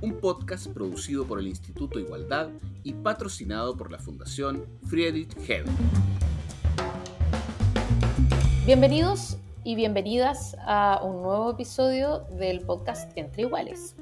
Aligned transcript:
Un 0.00 0.20
podcast 0.20 0.68
producido 0.68 1.26
por 1.26 1.40
el 1.40 1.48
Instituto 1.48 1.98
Igualdad 1.98 2.50
y 2.84 2.92
patrocinado 2.92 3.76
por 3.76 3.90
la 3.90 3.98
Fundación 3.98 4.64
Friedrich 4.86 5.36
Hebel. 5.48 5.66
Bienvenidos 8.64 9.38
y 9.64 9.74
bienvenidas 9.74 10.56
a 10.60 11.00
un 11.02 11.22
nuevo 11.22 11.50
episodio 11.50 12.20
del 12.38 12.60
podcast 12.60 13.10
Entre 13.16 13.42
Iguales. 13.42 13.96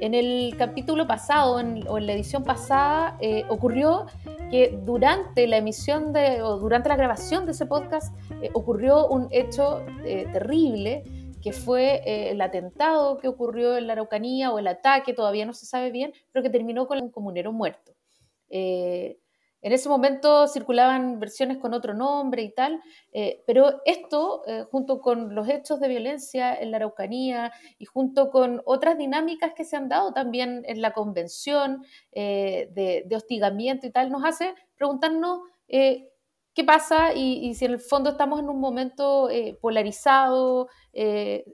En 0.00 0.14
el 0.14 0.56
capítulo 0.58 1.06
pasado 1.06 1.54
o 1.54 1.98
en 1.98 2.06
la 2.06 2.12
edición 2.12 2.42
pasada 2.42 3.16
eh, 3.20 3.44
ocurrió 3.48 4.06
que 4.50 4.76
durante 4.84 5.46
la 5.46 5.58
emisión 5.58 6.12
de, 6.12 6.42
o 6.42 6.58
durante 6.58 6.88
la 6.88 6.96
grabación 6.96 7.46
de 7.46 7.52
ese 7.52 7.66
podcast 7.66 8.12
eh, 8.42 8.50
ocurrió 8.54 9.06
un 9.06 9.28
hecho 9.30 9.84
eh, 10.04 10.26
terrible 10.32 11.04
que 11.42 11.52
fue 11.52 12.30
el 12.30 12.40
atentado 12.40 13.18
que 13.18 13.28
ocurrió 13.28 13.76
en 13.76 13.86
la 13.86 13.94
Araucanía 13.94 14.50
o 14.52 14.58
el 14.58 14.66
ataque, 14.66 15.14
todavía 15.14 15.46
no 15.46 15.52
se 15.52 15.66
sabe 15.66 15.90
bien, 15.90 16.12
pero 16.32 16.42
que 16.42 16.50
terminó 16.50 16.86
con 16.86 17.02
un 17.02 17.10
comunero 17.10 17.52
muerto. 17.52 17.94
En 19.60 19.72
ese 19.72 19.88
momento 19.88 20.46
circulaban 20.46 21.18
versiones 21.18 21.58
con 21.58 21.74
otro 21.74 21.92
nombre 21.92 22.42
y 22.42 22.52
tal, 22.54 22.80
eh, 23.12 23.42
pero 23.44 23.82
esto, 23.84 24.42
eh, 24.46 24.64
junto 24.70 25.00
con 25.00 25.34
los 25.34 25.48
hechos 25.48 25.80
de 25.80 25.88
violencia 25.88 26.54
en 26.54 26.70
la 26.70 26.76
Araucanía 26.76 27.52
y 27.76 27.84
junto 27.84 28.30
con 28.30 28.62
otras 28.66 28.96
dinámicas 28.96 29.54
que 29.54 29.64
se 29.64 29.76
han 29.76 29.88
dado 29.88 30.12
también 30.12 30.62
en 30.66 30.80
la 30.80 30.92
convención 30.92 31.84
eh, 32.12 32.68
de, 32.72 33.16
hostigamiento 33.16 33.86
y 33.86 33.90
tal, 33.90 34.10
nos 34.10 34.24
hace 34.24 34.54
preguntarnos 34.76 35.40
qué 36.58 36.64
pasa 36.64 37.12
y, 37.14 37.54
si 37.54 37.66
en 37.66 37.72
el 37.72 37.78
fondo 37.78 38.10
estamos 38.10 38.40
en 38.40 38.48
un 38.48 38.58
momento 38.58 39.28
polarizado, 39.60 40.68
eh, 40.92 41.44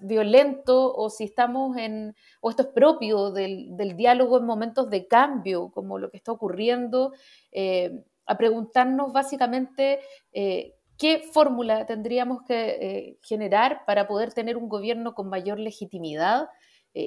violento 0.00 0.92
o 0.94 1.10
si 1.10 1.24
estamos 1.24 1.76
en, 1.76 2.14
o 2.40 2.50
esto 2.50 2.62
es 2.62 2.68
propio 2.68 3.30
del, 3.30 3.76
diálogo 3.96 4.38
en 4.38 4.44
momentos 4.44 4.90
de 4.90 5.06
cambio, 5.06 5.70
como 5.70 5.98
lo 5.98 6.10
que 6.10 6.18
está 6.18 6.32
ocurriendo, 6.32 7.12
eh, 7.52 8.04
a 8.26 8.36
preguntarnos 8.36 9.12
básicamente 9.12 10.00
eh, 10.32 10.74
qué 10.98 11.20
fórmula 11.32 11.86
tendríamos 11.86 12.42
que 12.42 12.68
eh, 12.80 13.18
generar 13.22 13.84
para 13.86 14.06
poder 14.08 14.32
tener 14.32 14.56
un 14.56 14.68
gobierno 14.68 15.14
con 15.14 15.28
mayor 15.28 15.58
legitimidad, 15.58 16.48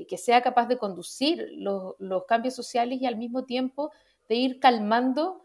que 0.07 0.19
sea 0.19 0.43
capaz 0.43 0.67
de 0.67 0.77
conducir 0.77 1.47
los, 1.53 1.95
los, 1.97 2.25
cambios 2.25 2.53
sociales 2.53 3.01
y 3.01 3.07
al 3.07 3.17
mismo 3.17 3.45
tiempo 3.45 3.89
de 4.27 4.35
ir 4.35 4.59
calmando 4.59 5.41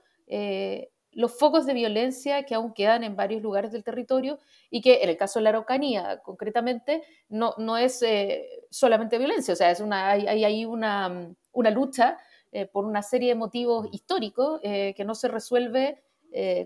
los 1.14 1.38
focos 1.38 1.66
de 1.66 1.74
violencia 1.74 2.44
que 2.44 2.54
aún 2.54 2.72
quedan 2.72 3.04
en 3.04 3.16
varios 3.16 3.42
lugares 3.42 3.72
del 3.72 3.84
territorio 3.84 4.38
y 4.70 4.80
que 4.80 5.02
en 5.02 5.08
el 5.08 5.16
caso 5.16 5.38
de 5.38 5.44
la 5.44 5.50
Araucanía 5.50 6.20
concretamente 6.22 7.02
no, 7.28 7.54
no 7.58 7.76
es 7.76 8.02
eh, 8.02 8.48
solamente 8.70 9.18
violencia, 9.18 9.54
o 9.54 9.56
sea, 9.56 9.70
es 9.70 9.80
una, 9.80 10.10
hay, 10.10 10.44
hay 10.44 10.64
una, 10.64 11.32
una, 11.52 11.70
lucha 11.70 12.18
eh, 12.52 12.66
por 12.66 12.84
una 12.84 13.02
serie 13.02 13.30
de 13.30 13.34
motivos 13.36 13.88
históricos 13.92 14.60
eh, 14.62 14.94
que 14.96 15.04
no 15.04 15.14
se 15.14 15.28
resuelve 15.28 16.02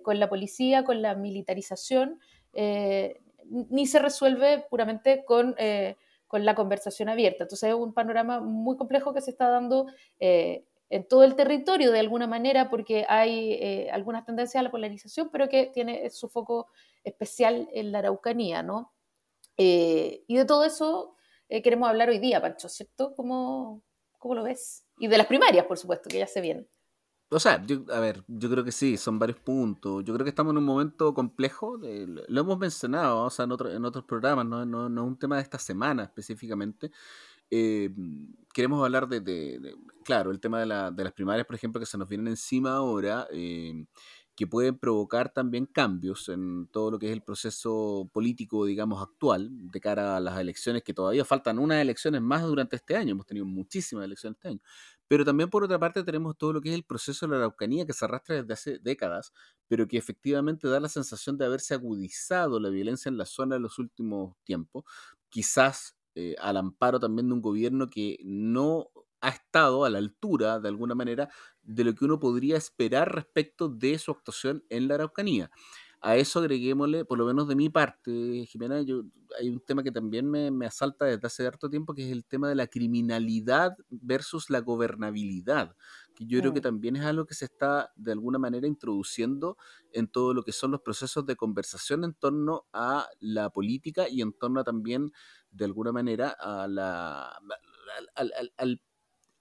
con 0.03 0.19
la 0.19 0.31
policía, 0.31 0.83
con 0.83 1.03
la 1.03 1.15
militarización, 1.15 2.19
ni 2.55 3.87
se 3.87 3.99
resuelve 3.99 4.65
puramente 4.71 5.27
con 5.27 5.55
con 6.27 6.45
la 6.47 6.55
conversación 6.55 7.11
abierta. 7.11 7.45
Entonces 7.45 7.69
es 7.69 7.75
un 7.75 7.93
panorama 7.93 8.41
muy 8.41 8.79
complejo 8.79 9.13
que 9.13 9.21
se 9.21 9.31
está 9.31 9.51
dando 9.51 9.87
en 10.91 11.07
todo 11.07 11.25
el 11.25 11.35
territorio 11.35 11.93
de 11.93 12.01
alguna 12.01 12.27
manera, 12.27 12.71
porque 12.71 13.05
hay 13.09 13.53
eh, 13.53 13.91
algunas 13.91 14.25
tendencias 14.25 14.61
a 14.61 14.65
la 14.65 14.71
polarización, 14.71 15.29
pero 15.31 15.49
que 15.49 15.67
tiene 15.67 16.09
su 16.11 16.29
foco 16.29 16.69
especial 17.05 17.69
en 17.73 17.93
la 17.93 17.99
Araucanía, 17.99 18.63
¿no? 18.63 18.95
Eh, 19.57 20.25
y 20.27 20.37
de 20.37 20.45
todo 20.45 20.65
eso 20.65 21.17
eh, 21.49 21.63
queremos 21.63 21.89
hablar 21.89 22.09
hoy 22.09 22.19
día, 22.19 22.41
Pancho, 22.41 22.69
¿cierto? 22.69 23.15
¿Cómo, 23.15 23.83
¿Cómo, 24.19 24.35
lo 24.35 24.43
ves? 24.45 24.87
Y 24.99 25.09
de 25.09 25.19
las 25.19 25.27
primarias, 25.27 25.67
por 25.67 25.79
supuesto, 25.79 26.09
que 26.09 26.19
ya 26.19 26.27
se 26.27 26.41
vienen. 26.41 26.69
O 27.31 27.39
sea, 27.39 27.63
yo, 27.67 27.81
a 27.93 28.01
ver, 28.01 28.25
yo 28.27 28.49
creo 28.49 28.65
que 28.65 28.73
sí, 28.73 28.97
son 28.97 29.19
varios 29.19 29.39
puntos. 29.39 30.03
Yo 30.05 30.15
creo 30.15 30.25
que 30.25 30.31
estamos 30.31 30.53
en 30.53 30.59
un 30.59 30.65
momento 30.65 31.13
complejo, 31.13 31.77
lo 31.77 32.41
hemos 32.41 32.59
mencionado 32.59 33.25
o 33.25 33.31
sea, 33.31 33.45
en, 33.45 33.53
en 33.53 33.85
otros 33.85 34.05
programas, 34.05 34.47
¿no? 34.47 34.65
No, 34.65 34.89
no 34.89 35.03
es 35.03 35.07
un 35.07 35.19
tema 35.19 35.37
de 35.37 35.43
esta 35.43 35.59
semana 35.59 36.05
específicamente, 36.05 36.91
eh, 37.51 37.91
queremos 38.53 38.83
hablar 38.85 39.09
de, 39.09 39.75
claro, 40.05 40.31
el 40.31 40.41
tema 40.41 40.61
de, 40.61 40.67
las 40.67 41.13
primarias, 41.13 41.47
por 41.47 41.57
ejemplo, 41.57 41.81
que 41.81 41.87
se 41.87 41.99
nos 41.99 42.09
vienen 42.09 42.29
encima 42.29 42.77
ahora, 42.77 43.27
eh, 43.33 43.87
que 44.39 44.47
pueden 44.47 44.79
provocar 44.79 45.33
también 45.33 45.67
cambios 45.67 46.29
en 46.29 46.69
todo 46.69 46.93
lo 46.93 46.99
que 47.01 47.07
es 47.07 47.13
el 47.13 47.23
proceso 47.23 48.09
político, 48.13 48.65
digamos, 48.67 49.03
actual, 49.03 49.51
de 49.51 49.81
cara 49.81 50.17
a 50.17 50.21
las 50.21 50.39
elecciones, 50.39 50.85
que 50.85 50.95
todavía 50.95 51.25
faltan 51.25 51.59
unas 51.59 51.83
elecciones 51.83 52.23
más 52.23 52.43
durante 52.43 52.77
este 52.77 52.97
año, 52.97 53.13
hemos 53.13 53.27
tenido 53.27 53.47
muchísimas 53.47 54.05
elecciones 54.05 54.37
este 54.37 54.49
año, 54.49 54.61
pero 55.09 55.25
también 55.25 55.51
por 55.51 55.65
otra 55.65 55.81
parte 55.81 56.05
tenemos 56.05 56.39
todo 56.39 56.53
lo 56.53 56.61
que 56.61 56.69
es 56.69 56.77
el 56.77 56.85
proceso 56.85 57.27
de 57.27 57.33
la 57.33 57.39
Araucanía, 57.39 57.85
que 57.85 57.93
se 57.93 58.05
arrastra 58.05 58.37
desde 58.37 58.53
hace 58.53 58.79
décadas, 58.79 59.33
pero 59.67 59.89
que 59.89 59.99
efectivamente 59.99 60.69
da 60.69 60.79
la 60.79 60.89
sensación 60.89 61.37
de 61.37 61.45
haberse 61.45 61.75
agudizado 61.75 62.61
la 62.61 62.69
violencia 62.69 63.09
en 63.09 63.19
la 63.19 63.27
zona 63.27 63.57
en 63.57 63.63
los 63.63 63.81
últimos 63.81 64.37
tiempos, 64.45 64.85
quizás 65.31 65.98
eh, 66.21 66.35
al 66.41 66.57
amparo 66.57 66.99
también 66.99 67.29
de 67.29 67.35
un 67.35 67.41
gobierno 67.41 67.89
que 67.89 68.19
no 68.25 68.91
ha 69.21 69.29
estado 69.29 69.85
a 69.85 69.91
la 69.91 69.99
altura, 69.99 70.59
de 70.59 70.69
alguna 70.69 70.97
manera, 70.97 71.29
de 71.63 71.85
lo 71.85 71.95
que 71.95 72.05
uno 72.05 72.19
podría 72.19 72.57
esperar 72.57 73.15
respecto 73.15 73.69
de 73.69 73.97
su 74.01 74.11
actuación 74.11 74.65
en 74.69 74.89
la 74.89 74.97
Araucanía. 74.97 75.49
A 76.01 76.17
eso 76.17 76.41
agreguémosle, 76.41 77.05
por 77.05 77.19
lo 77.19 77.27
menos 77.27 77.47
de 77.47 77.55
mi 77.55 77.69
parte, 77.69 78.47
Jimena, 78.47 78.83
yo, 78.83 79.03
hay 79.39 79.49
un 79.49 79.61
tema 79.61 79.85
que 79.85 79.93
también 79.93 80.29
me, 80.29 80.51
me 80.51 80.67
asalta 80.67 81.05
desde 81.05 81.27
hace 81.29 81.47
harto 81.47 81.71
tiempo, 81.71 81.95
que 81.95 82.05
es 82.07 82.11
el 82.11 82.25
tema 82.25 82.49
de 82.49 82.57
la 82.57 82.67
criminalidad 82.67 83.77
versus 83.91 84.51
la 84.51 84.61
gobernabilidad 84.61 85.77
que 86.19 86.27
yo 86.27 86.41
creo 86.41 86.53
que 86.53 86.61
también 86.61 86.97
es 86.97 87.05
algo 87.05 87.27
que 87.27 87.35
se 87.35 87.45
está 87.45 87.93
de 87.95 88.11
alguna 88.11 88.41
manera 88.41 88.67
introduciendo 88.67 89.57
en 89.93 90.09
todo 90.09 90.35
lo 90.35 90.43
que 90.43 90.51
son 90.51 90.73
los 90.73 90.81
procesos 90.81 91.25
de 91.27 91.37
conversación 91.37 92.03
en 92.03 92.13
torno 92.13 92.67
a 92.73 93.07
la 93.21 93.51
política 93.51 94.09
y 94.09 94.21
en 94.21 94.33
torno 94.33 94.65
también, 94.65 95.13
de 95.51 95.65
alguna 95.65 95.93
manera, 95.93 96.31
a 96.39 96.67
la, 96.69 97.39
al, 98.15 98.83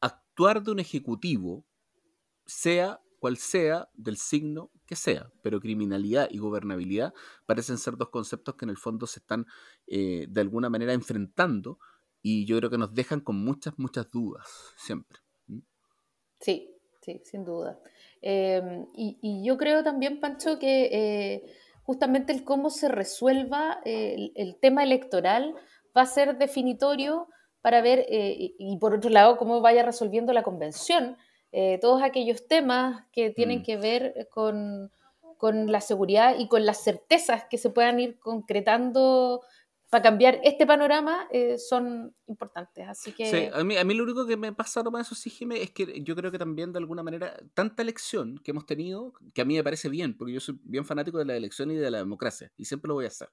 actuar 0.02 0.64
de 0.64 0.72
un 0.72 0.80
ejecutivo, 0.80 1.66
sea 2.46 3.00
cual 3.20 3.38
sea, 3.38 3.90
del 3.94 4.18
signo 4.18 4.70
que 4.86 4.96
sea, 4.96 5.32
pero 5.42 5.60
criminalidad 5.60 6.30
y 6.30 6.38
gobernabilidad 6.38 7.14
parecen 7.46 7.78
ser 7.78 7.98
dos 7.98 8.10
conceptos 8.10 8.56
que 8.56 8.66
en 8.66 8.70
el 8.70 8.78
fondo 8.78 9.08
se 9.08 9.20
están 9.20 9.46
eh, 9.88 10.28
de 10.30 10.42
alguna 10.42 10.70
manera 10.70 10.94
enfrentando 10.94 11.80
y 12.22 12.46
yo 12.46 12.58
creo 12.58 12.70
que 12.70 12.78
nos 12.78 12.94
dejan 12.94 13.22
con 13.22 13.44
muchas, 13.44 13.74
muchas 13.78 14.10
dudas 14.12 14.48
siempre. 14.78 15.20
Sí, 16.40 16.76
sí, 17.02 17.22
sin 17.24 17.44
duda. 17.44 17.80
Em, 18.22 18.86
y, 18.94 19.44
yo 19.46 19.58
creo 19.58 19.84
también, 19.84 20.20
Pancho, 20.20 20.60
que 20.60 20.90
eh, 20.92 21.44
justamente 21.84 22.34
el 22.34 22.44
cómo 22.44 22.70
se 22.70 22.90
resuelva 22.90 23.80
eh, 23.86 24.32
el, 24.36 24.60
tema 24.60 24.84
electoral 24.84 25.56
va 25.98 26.04
a 26.04 26.06
ser 26.06 26.38
definitorio 26.38 27.28
para 27.62 27.82
ver, 27.82 28.06
eh, 28.10 28.54
y, 28.58 28.78
por 28.78 28.94
otro 28.94 29.10
lado, 29.10 29.38
cómo 29.38 29.60
vaya 29.62 29.84
resolviendo 29.84 30.32
la 30.34 30.44
convención. 30.44 31.18
todos 31.82 32.04
aquellos 32.04 32.48
temas 32.48 33.06
que 33.12 33.32
tienen 33.32 33.60
mm. 33.60 33.64
que 33.64 33.78
ver 33.78 34.28
con, 34.30 34.92
con 35.38 35.72
la 35.72 35.82
seguridad 35.82 36.36
y 36.38 36.48
con 36.48 36.66
las 36.66 36.84
certezas 36.84 37.46
que 37.50 37.58
se 37.58 37.70
puedan 37.70 38.00
ir 38.00 38.20
concretando 38.20 39.42
para 39.90 40.04
cambiar 40.04 40.42
este 40.44 40.68
panorama 40.68 41.28
eh, 41.32 41.58
son 41.58 42.14
importantes. 42.28 42.88
Así 42.88 43.14
que... 43.14 43.30
Sí, 43.30 43.50
a 43.54 43.64
mí, 43.64 43.78
a 43.78 43.86
mí 43.86 43.94
lo 43.94 44.04
único 44.04 44.28
que 44.28 44.36
me 44.36 44.52
pasa 44.52 44.84
más 44.84 45.08
eso, 45.08 45.16
sí, 45.16 45.30
Jimé, 45.30 45.62
es 45.62 45.72
que 45.72 46.02
yo 46.04 46.16
creo 46.16 46.30
que 46.30 46.38
también 46.38 46.74
de 46.74 46.80
alguna 46.80 47.04
manera, 47.04 47.38
tanta 47.54 47.84
elección 47.84 48.38
que 48.44 48.52
hemos 48.52 48.66
tenido, 48.66 49.14
que 49.34 49.42
a 49.42 49.46
mí 49.46 49.56
me 49.56 49.64
parece 49.64 49.88
bien, 49.88 50.18
porque 50.18 50.34
yo 50.34 50.42
soy 50.42 50.60
bien 50.64 50.84
fanático 50.84 51.20
de 51.20 51.26
la 51.26 51.38
elección 51.38 51.72
y 51.72 51.76
de 51.76 51.90
la 51.90 52.00
democracia, 52.00 52.52
y 52.58 52.66
siempre 52.66 52.90
lo 52.90 52.96
voy 52.96 53.06
a 53.06 53.10
hacer. 53.10 53.30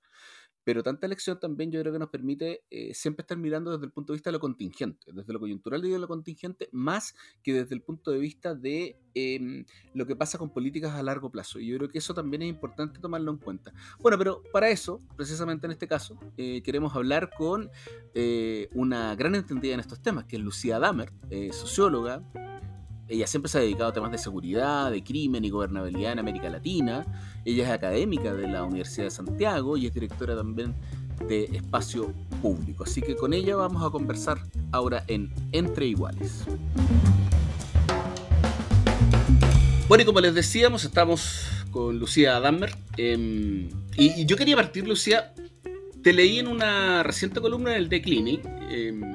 Pero 0.64 0.82
tanta 0.82 1.06
elección 1.06 1.38
también 1.38 1.70
yo 1.70 1.80
creo 1.80 1.92
que 1.92 1.98
nos 1.98 2.08
permite 2.08 2.64
eh, 2.70 2.94
siempre 2.94 3.22
estar 3.22 3.38
mirando 3.38 3.72
desde 3.72 3.86
el 3.86 3.92
punto 3.92 4.12
de 4.12 4.16
vista 4.16 4.30
de 4.30 4.32
lo 4.32 4.40
contingente, 4.40 5.12
desde 5.12 5.32
lo 5.32 5.38
coyuntural 5.40 5.84
y 5.84 5.90
de 5.90 5.98
lo 5.98 6.08
contingente, 6.08 6.68
más 6.72 7.14
que 7.42 7.52
desde 7.52 7.74
el 7.74 7.82
punto 7.82 8.10
de 8.10 8.18
vista 8.18 8.54
de 8.54 8.96
em, 9.14 9.64
lo 9.92 10.06
que 10.06 10.16
pasa 10.16 10.38
con 10.38 10.50
políticas 10.50 10.92
a 10.94 11.02
largo 11.02 11.30
plazo. 11.30 11.60
Y 11.60 11.68
yo 11.68 11.76
creo 11.76 11.88
que 11.88 11.98
eso 11.98 12.14
también 12.14 12.42
es 12.42 12.48
importante 12.48 12.98
tomarlo 12.98 13.30
en 13.30 13.38
cuenta. 13.38 13.72
Bueno, 14.00 14.18
pero 14.18 14.42
para 14.52 14.70
eso, 14.70 15.00
precisamente 15.16 15.66
en 15.66 15.72
este 15.72 15.86
caso, 15.86 16.18
eh, 16.36 16.62
queremos 16.62 16.96
hablar 16.96 17.30
con 17.36 17.70
eh, 18.14 18.68
una 18.72 19.14
gran 19.14 19.34
entendida 19.34 19.74
en 19.74 19.80
estos 19.80 20.02
temas, 20.02 20.24
que 20.24 20.36
es 20.36 20.42
Lucía 20.42 20.78
Damer, 20.78 21.12
socióloga, 21.52 22.22
ella 23.08 23.26
siempre 23.26 23.50
se 23.50 23.58
ha 23.58 23.60
dedicado 23.60 23.90
a 23.90 23.92
temas 23.92 24.10
de 24.10 24.18
seguridad, 24.18 24.90
de 24.90 25.04
crimen 25.04 25.44
y 25.44 25.50
gobernabilidad 25.50 26.12
en 26.12 26.18
América 26.18 26.48
Latina. 26.48 27.04
Ella 27.44 27.64
es 27.64 27.70
académica 27.70 28.32
de 28.32 28.48
la 28.48 28.64
Universidad 28.64 29.04
de 29.04 29.10
Santiago 29.10 29.76
y 29.76 29.86
es 29.86 29.94
directora 29.94 30.34
también 30.34 30.74
de 31.28 31.44
Espacio 31.52 32.12
Público. 32.40 32.84
Así 32.84 33.02
que 33.02 33.14
con 33.14 33.34
ella 33.34 33.56
vamos 33.56 33.84
a 33.84 33.90
conversar 33.90 34.38
ahora 34.72 35.04
en 35.06 35.32
Entre 35.52 35.86
Iguales. 35.86 36.44
Bueno, 39.86 40.02
y 40.02 40.06
como 40.06 40.20
les 40.20 40.34
decíamos, 40.34 40.84
estamos 40.84 41.46
con 41.70 41.98
Lucía 41.98 42.40
Dammer. 42.40 42.74
Em, 42.96 43.68
y, 43.96 44.24
yo 44.24 44.36
quería 44.36 44.56
partir, 44.56 44.88
Lucía, 44.88 45.34
te 46.02 46.12
leí 46.14 46.38
en 46.38 46.48
una 46.48 47.02
reciente 47.02 47.40
columna 47.40 47.72
del 47.72 47.90
The 47.90 48.00
Clinic 48.00 48.40
em, 48.70 49.14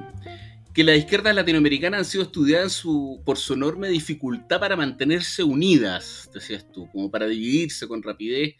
que 0.79 0.85
las 0.85 0.97
izquierdas 0.97 1.35
latinoamericanas 1.35 1.97
han 1.97 2.05
sido 2.05 2.23
estudiadas 2.23 2.83
por 3.25 3.37
su 3.37 3.53
enorme 3.53 3.89
dificultad 3.89 4.61
para 4.61 4.77
mantenerse 4.77 5.43
unidas, 5.43 6.29
decías 6.33 6.71
tú, 6.71 6.89
como 6.93 7.11
para 7.11 7.27
dividirse 7.27 7.85
con 7.85 8.01
rapidez 8.01 8.55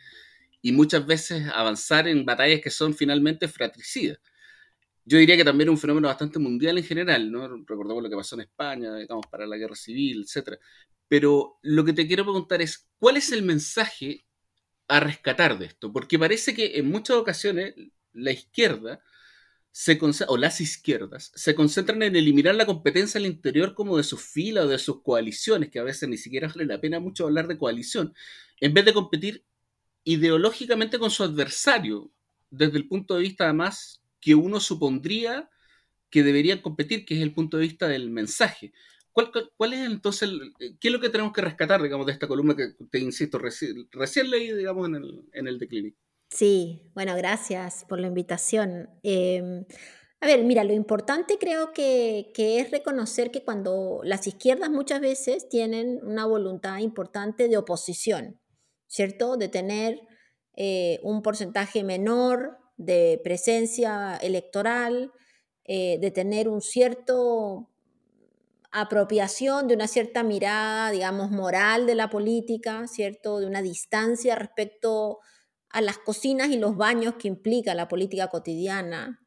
y 0.62 0.74
muchas 0.74 1.06
veces 1.08 1.48
avanzar 1.48 2.10
en 2.10 2.26
batallas 2.26 2.60
que 2.60 2.72
son 2.72 2.94
finalmente 2.94 3.48
fratricidas. 3.48 4.20
Yo 5.06 5.18
diría 5.18 5.38
que 5.38 5.46
también 5.46 5.70
es 5.70 5.72
un 5.72 5.78
fenómeno 5.78 6.10
bastante 6.10 6.40
mundial 6.40 6.78
en 6.78 6.84
general, 6.84 7.32
¿no? 7.32 7.48
Recordemos 7.66 8.04
lo 8.04 8.10
que 8.10 8.18
pasó 8.18 8.36
en 8.36 8.42
España, 8.42 8.94
digamos, 8.98 9.26
para 9.32 9.48
la 9.48 9.56
guerra 9.56 9.76
civil, 9.76 10.26
etc. 10.28 10.60
Pero 11.08 11.58
lo 11.62 11.86
que 11.86 11.94
te 11.94 12.06
quiero 12.06 12.26
preguntar 12.26 12.62
es, 12.62 12.90
¿cuál 12.98 13.16
es 13.16 13.32
el 13.32 13.44
mensaje 13.44 14.26
a 14.90 15.00
rescatar 15.00 15.58
de 15.58 15.68
esto? 15.68 15.94
Porque 15.94 16.20
parece 16.20 16.54
que 16.54 16.80
en 16.80 16.90
muchas 16.90 17.16
ocasiones 17.16 17.76
la 18.12 18.32
izquierda 18.32 19.02
se 19.72 20.00
o 20.28 20.38
las 20.38 20.62
izquierdas 20.62 21.32
se 21.36 21.56
concentran 21.56 22.02
en 22.04 22.16
eliminar 22.16 22.56
la 22.56 22.66
competencia 22.66 23.20
al 23.20 23.26
interior 23.26 23.76
como 23.76 23.98
de 23.98 24.04
sus 24.04 24.22
filas 24.22 24.66
o 24.66 24.70
de 24.70 24.80
sus 24.80 25.02
coaliciones, 25.02 25.70
que 25.70 25.80
a 25.80 25.84
veces 25.84 26.10
ni 26.10 26.18
siquiera 26.18 26.48
vale 26.48 26.66
la 26.66 26.82
pena 26.82 27.00
mucho 27.00 27.26
hablar 27.26 27.48
de 27.48 27.58
coalición, 27.58 28.14
en 28.60 28.74
vez 28.74 28.86
de 28.86 28.94
competir 28.94 29.46
ideológicamente 30.04 31.00
con 31.00 31.12
su 31.12 31.24
adversario, 31.24 32.12
desde 32.50 32.78
el 32.78 32.88
punto 32.88 33.16
de 33.16 33.22
vista 33.22 33.46
además 33.46 34.02
que 34.20 34.36
uno 34.36 34.60
supondría 34.60 35.50
que 36.10 36.24
deberían 36.24 36.62
competir, 36.62 37.06
que 37.06 37.16
es 37.16 37.22
el 37.22 37.34
punto 37.34 37.58
de 37.58 37.64
vista 37.64 37.88
del 37.88 38.10
mensaje. 38.10 38.74
¿Cuál, 39.12 39.74
es 39.74 39.80
entonces, 39.80 40.30
qué 40.80 40.88
es 40.88 40.92
lo 40.92 41.00
que 41.00 41.10
tenemos 41.10 41.34
que 41.34 41.42
rescatar, 41.42 41.82
digamos, 41.82 42.06
de 42.06 42.14
esta 42.14 42.28
columna 42.28 42.56
que 42.56 42.74
te 42.90 43.00
insisto, 43.00 43.38
recién, 43.38 44.30
leí, 44.30 44.54
digamos, 44.54 44.88
en 44.88 44.96
el, 44.96 45.24
en 45.34 45.48
el 45.48 45.60
Sí, 46.30 46.92
bueno, 46.94 47.16
gracias 47.16 47.86
por 47.88 48.00
la 48.00 48.08
invitación. 48.08 48.90
Em, 49.04 49.66
a 50.22 50.28
ver, 50.28 50.44
mira, 50.44 50.64
lo 50.64 50.74
importante 50.74 51.38
creo 51.40 51.74
que, 51.74 52.32
es 52.36 52.72
reconocer 52.72 53.32
que 53.32 53.44
cuando 53.44 54.02
las 54.04 54.28
izquierdas 54.28 54.70
muchas 54.70 55.02
veces 55.02 55.50
tienen 55.50 56.00
una 56.04 56.26
voluntad 56.26 56.78
importante 56.80 57.48
de 57.48 57.58
oposición, 57.58 58.40
¿cierto? 58.88 59.38
De 59.38 59.50
tener 59.50 60.02
eh, 60.56 61.00
un 61.04 61.22
porcentaje 61.24 61.84
menor 61.84 62.58
de 62.78 63.20
presencia 63.24 64.18
electoral, 64.18 65.12
eh, 65.66 65.98
de 66.00 66.12
tener 66.12 66.48
un 66.50 66.62
cierto 66.62 67.70
apropiación 68.72 69.68
de 69.68 69.76
una 69.76 69.88
cierta 69.88 70.24
mirada, 70.24 70.92
digamos, 70.92 71.32
moral 71.32 71.88
de 71.88 71.96
la 71.96 72.10
política, 72.10 72.88
¿cierto? 72.88 73.40
De 73.40 73.48
una 73.48 73.62
distancia 73.64 74.36
respecto 74.36 75.20
a 75.70 75.82
las 75.82 75.98
cocinas 76.00 76.50
y 76.50 76.58
los 76.58 76.76
baños 76.76 77.16
que 77.16 77.28
implica 77.28 77.74
la 77.74 77.88
política 77.88 78.28
cotidiana. 78.28 79.22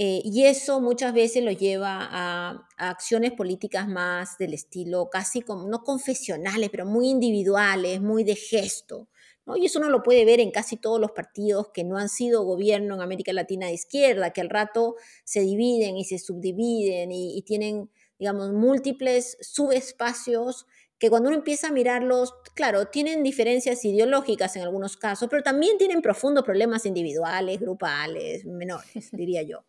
Eh, 0.00 0.20
y 0.24 0.44
eso 0.44 0.80
muchas 0.80 1.12
veces 1.12 1.42
lo 1.42 1.50
lleva 1.50 1.98
a, 2.00 2.68
acciones 2.76 3.32
políticas 3.32 3.88
más 3.88 4.38
del 4.38 4.54
estilo 4.54 5.08
casi 5.10 5.40
como, 5.40 5.68
no 5.68 5.82
confesionales, 5.82 6.70
pero 6.70 6.86
muy 6.86 7.08
individuales, 7.08 8.00
muy 8.00 8.22
de 8.22 8.36
gesto. 8.36 9.08
¿no? 9.44 9.56
Y 9.56 9.66
eso 9.66 9.80
uno 9.80 9.88
lo 9.88 10.02
puede 10.02 10.24
ver 10.24 10.38
en 10.40 10.52
casi 10.52 10.76
todos 10.76 11.00
los 11.00 11.12
partidos 11.12 11.70
que 11.74 11.82
no 11.82 11.96
han 11.96 12.08
sido 12.08 12.44
gobierno 12.44 12.94
en 12.94 13.00
América 13.00 13.32
Latina 13.32 13.66
de 13.66 13.72
izquierda, 13.72 14.32
que 14.32 14.40
al 14.40 14.50
rato 14.50 14.94
se 15.24 15.40
dividen 15.40 15.96
y 15.96 16.04
se 16.04 16.18
subdividen 16.18 17.10
y, 17.10 17.36
y 17.36 17.42
tienen, 17.42 17.90
digamos, 18.20 18.52
múltiples 18.52 19.36
subespacios 19.40 20.66
que 20.98 21.10
cuando 21.10 21.28
uno 21.28 21.38
empieza 21.38 21.68
a 21.68 21.72
mirarlos, 21.72 22.34
claro, 22.54 22.86
tienen 22.86 23.22
diferencias 23.22 23.84
ideológicas 23.84 24.56
en 24.56 24.62
algunos 24.62 24.96
casos, 24.96 25.28
pero 25.30 25.42
también 25.42 25.78
tienen 25.78 26.02
profundos 26.02 26.44
problemas 26.44 26.86
individuales, 26.86 27.60
grupales, 27.60 28.44
menores, 28.44 29.10
diría 29.12 29.42
yo. 29.42 29.64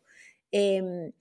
Em, 0.52 1.12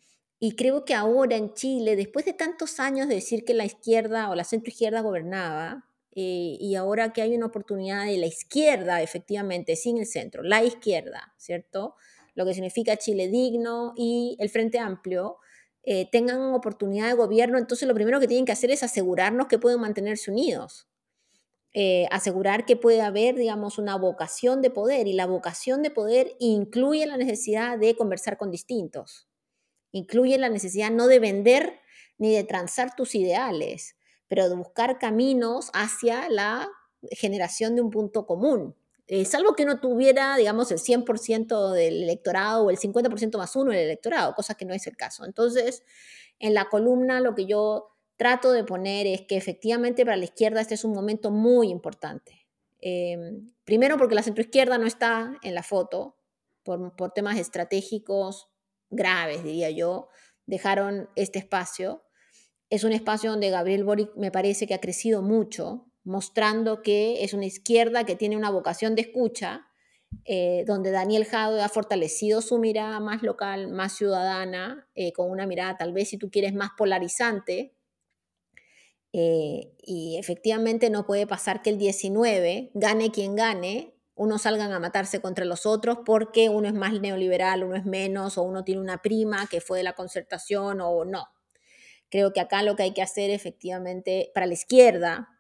y 0.40 0.54
creo 0.56 0.84
que 0.84 0.94
ahora 0.94 1.36
en 1.36 1.52
Chile, 1.54 1.96
después 1.96 2.24
de 2.24 2.32
tantos 2.32 2.80
años 2.80 3.08
de 3.08 3.16
decir 3.16 3.44
que 3.44 3.54
la 3.54 3.64
izquierda 3.64 4.30
o 4.30 4.34
la 4.34 4.44
centroizquierda 4.44 5.00
gobernaba, 5.00 5.84
eh, 6.14 6.56
y 6.58 6.74
ahora 6.74 7.12
que 7.12 7.22
hay 7.22 7.36
una 7.36 7.46
oportunidad 7.46 8.06
de 8.06 8.16
la 8.16 8.26
izquierda, 8.26 9.02
efectivamente, 9.02 9.76
sin 9.76 9.98
el 9.98 10.06
centro, 10.06 10.42
la 10.42 10.64
izquierda, 10.64 11.34
¿cierto? 11.36 11.96
Lo 12.34 12.46
que 12.46 12.54
significa 12.54 12.96
Chile 12.96 13.28
digno 13.28 13.92
y 13.96 14.36
el 14.38 14.48
Frente 14.48 14.78
Amplio, 14.78 15.38
eh, 15.82 16.08
tengan 16.10 16.54
oportunidad 16.54 17.08
de 17.08 17.14
gobierno, 17.14 17.58
entonces 17.58 17.88
lo 17.88 17.94
primero 17.94 18.20
que 18.20 18.28
tienen 18.28 18.44
que 18.44 18.52
hacer 18.52 18.70
es 18.70 18.82
asegurarnos 18.82 19.46
que 19.46 19.58
pueden 19.58 19.80
mantenerse 19.80 20.30
unidos. 20.30 20.88
Eh, 21.74 22.06
asegurar 22.10 22.64
que 22.64 22.76
puede 22.76 23.02
haber, 23.02 23.34
digamos, 23.34 23.78
una 23.78 23.96
vocación 23.96 24.62
de 24.62 24.70
poder 24.70 25.06
y 25.06 25.12
la 25.12 25.26
vocación 25.26 25.82
de 25.82 25.90
poder 25.90 26.34
incluye 26.40 27.06
la 27.06 27.16
necesidad 27.16 27.78
de 27.78 27.94
conversar 27.94 28.38
con 28.38 28.50
distintos, 28.50 29.28
incluye 29.92 30.38
la 30.38 30.48
necesidad 30.48 30.90
no 30.90 31.06
de 31.06 31.18
vender 31.18 31.80
ni 32.16 32.34
de 32.34 32.42
transar 32.42 32.96
tus 32.96 33.14
ideales, 33.14 33.96
pero 34.28 34.48
de 34.48 34.56
buscar 34.56 34.98
caminos 34.98 35.70
hacia 35.74 36.28
la 36.30 36.68
generación 37.12 37.74
de 37.76 37.82
un 37.82 37.90
punto 37.90 38.26
común. 38.26 38.74
Eh, 39.10 39.24
salvo 39.24 39.54
que 39.54 39.64
uno 39.64 39.80
tuviera, 39.80 40.36
digamos, 40.36 40.70
el 40.70 40.78
100% 40.78 41.72
del 41.72 42.02
electorado 42.02 42.64
o 42.64 42.70
el 42.70 42.76
50% 42.76 43.38
más 43.38 43.56
uno 43.56 43.72
del 43.72 43.80
electorado, 43.80 44.34
cosa 44.34 44.54
que 44.54 44.66
no 44.66 44.74
es 44.74 44.86
el 44.86 44.98
caso. 44.98 45.24
Entonces, 45.24 45.82
en 46.38 46.52
la 46.52 46.68
columna 46.68 47.20
lo 47.20 47.34
que 47.34 47.46
yo 47.46 47.88
trato 48.16 48.52
de 48.52 48.64
poner 48.64 49.06
es 49.06 49.22
que 49.22 49.38
efectivamente 49.38 50.04
para 50.04 50.18
la 50.18 50.24
izquierda 50.24 50.60
este 50.60 50.74
es 50.74 50.84
un 50.84 50.92
momento 50.92 51.30
muy 51.30 51.70
importante. 51.70 52.46
Em, 52.80 53.50
primero 53.64 53.96
porque 53.96 54.14
la 54.14 54.22
centroizquierda 54.22 54.76
no 54.76 54.86
está 54.86 55.38
en 55.42 55.54
la 55.54 55.62
foto 55.62 56.16
por, 56.62 56.94
por 56.94 57.12
temas 57.12 57.38
estratégicos 57.38 58.48
graves, 58.90 59.42
diría 59.42 59.70
yo, 59.70 60.10
dejaron 60.44 61.08
este 61.16 61.38
espacio. 61.38 62.04
Es 62.68 62.84
un 62.84 62.92
espacio 62.92 63.30
donde 63.30 63.48
Gabriel 63.48 63.84
Boric 63.84 64.14
me 64.16 64.30
parece 64.30 64.66
que 64.66 64.74
ha 64.74 64.80
crecido 64.80 65.22
mucho, 65.22 65.87
mostrando 66.08 66.82
que 66.82 67.22
es 67.22 67.34
una 67.34 67.44
izquierda 67.44 68.04
que 68.04 68.16
tiene 68.16 68.36
una 68.36 68.50
vocación 68.50 68.94
de 68.94 69.02
escucha, 69.02 69.68
eh, 70.24 70.64
donde 70.66 70.90
Daniel 70.90 71.26
Jado 71.26 71.62
ha 71.62 71.68
fortalecido 71.68 72.40
su 72.40 72.58
mirada 72.58 72.98
más 72.98 73.22
local, 73.22 73.68
más 73.68 73.92
ciudadana, 73.94 74.88
eh, 74.94 75.12
con 75.12 75.30
una 75.30 75.46
mirada 75.46 75.76
tal 75.76 75.92
vez, 75.92 76.08
si 76.08 76.16
tú 76.16 76.30
quieres, 76.30 76.54
más 76.54 76.70
polarizante. 76.78 77.74
Eh, 79.12 79.74
y 79.82 80.16
efectivamente 80.18 80.88
no 80.88 81.06
puede 81.06 81.26
pasar 81.26 81.60
que 81.60 81.70
el 81.70 81.78
19, 81.78 82.70
gane 82.72 83.10
quien 83.10 83.36
gane, 83.36 83.94
unos 84.14 84.42
salgan 84.42 84.72
a 84.72 84.80
matarse 84.80 85.20
contra 85.20 85.44
los 85.44 85.66
otros 85.66 85.98
porque 86.04 86.48
uno 86.48 86.68
es 86.68 86.74
más 86.74 86.98
neoliberal, 87.00 87.64
uno 87.64 87.76
es 87.76 87.84
menos, 87.84 88.38
o 88.38 88.42
uno 88.42 88.64
tiene 88.64 88.80
una 88.80 89.02
prima 89.02 89.46
que 89.46 89.60
fue 89.60 89.78
de 89.78 89.84
la 89.84 89.92
concertación 89.92 90.80
o 90.80 91.04
no. 91.04 91.26
Creo 92.08 92.32
que 92.32 92.40
acá 92.40 92.62
lo 92.62 92.76
que 92.76 92.84
hay 92.84 92.94
que 92.94 93.02
hacer 93.02 93.30
efectivamente 93.30 94.30
para 94.34 94.46
la 94.46 94.54
izquierda, 94.54 95.37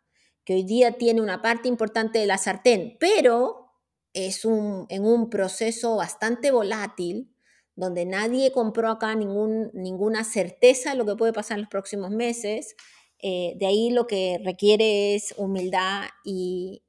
que 0.48 0.54
hoy 0.54 0.62
día 0.62 0.92
tiene 0.92 1.20
una 1.20 1.42
parte 1.42 1.68
importante 1.68 2.18
de 2.18 2.24
la 2.24 2.38
sartén, 2.38 2.96
pero 2.98 3.70
es 4.14 4.46
un, 4.46 4.86
en 4.88 5.04
un 5.04 5.28
proceso 5.28 5.96
bastante 5.96 6.50
volátil, 6.50 7.30
donde 7.76 8.06
nadie 8.06 8.50
compró 8.50 8.88
acá 8.88 9.14
ninguna 9.14 10.24
certeza 10.24 10.92
de 10.92 10.96
lo 10.96 11.04
que 11.04 11.16
puede 11.16 11.34
pasar 11.34 11.58
en 11.58 11.64
los 11.64 11.68
próximos 11.68 12.12
meses. 12.12 12.76
Eh, 13.18 13.56
de 13.58 13.66
ahí 13.66 13.90
lo 13.90 14.06
que 14.06 14.40
requiere 14.42 15.14
es 15.14 15.34
humildad 15.36 16.04
y 16.24 16.82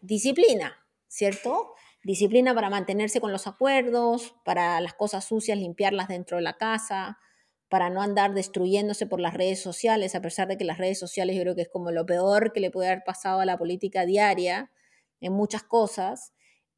disciplina, 0.00 0.74
¿cierto? 1.08 1.74
Disciplina 2.02 2.54
para 2.54 2.70
mantenerse 2.70 3.20
con 3.20 3.32
los 3.32 3.46
acuerdos, 3.46 4.34
para 4.46 4.80
las 4.80 4.94
cosas 4.94 5.26
sucias 5.26 5.58
limpiarlas 5.58 6.08
dentro 6.08 6.38
de 6.38 6.42
la 6.42 6.56
casa, 6.56 7.18
para 7.72 7.88
no 7.88 8.02
andar 8.02 8.34
destruyéndose 8.34 9.06
por 9.06 9.18
las 9.18 9.32
redes 9.32 9.58
sociales, 9.62 10.14
a 10.14 10.20
pesar 10.20 10.46
de 10.46 10.58
que 10.58 10.64
las 10.64 10.76
redes 10.76 10.98
sociales 10.98 11.36
yo 11.36 11.40
creo 11.40 11.54
que 11.54 11.62
es 11.62 11.70
como 11.70 11.90
lo 11.90 12.04
peor 12.04 12.52
que 12.52 12.60
le 12.60 12.70
puede 12.70 12.88
haber 12.90 13.02
pasado 13.02 13.40
a 13.40 13.46
la 13.46 13.56
política 13.56 14.04
diaria 14.04 14.70
en 15.22 15.32
muchas 15.32 15.62
cosas. 15.62 16.34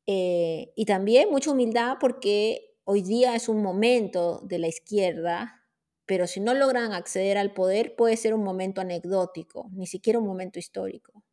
Eh, 0.06 0.72
y 0.76 0.84
también 0.84 1.32
mucha 1.32 1.50
humildad 1.50 1.96
porque 1.98 2.76
hoy 2.84 3.02
día 3.02 3.34
es 3.34 3.48
un 3.48 3.60
momento 3.60 4.38
de 4.44 4.60
la 4.60 4.68
izquierda, 4.68 5.64
pero 6.06 6.28
si 6.28 6.38
no 6.38 6.54
logran 6.54 6.92
acceder 6.92 7.38
al 7.38 7.54
poder 7.54 7.96
puede 7.96 8.16
ser 8.16 8.32
un 8.32 8.44
momento 8.44 8.80
anecdótico, 8.80 9.68
ni 9.72 9.88
siquiera 9.88 10.20
un 10.20 10.28
momento 10.28 10.60
histórico. 10.60 11.24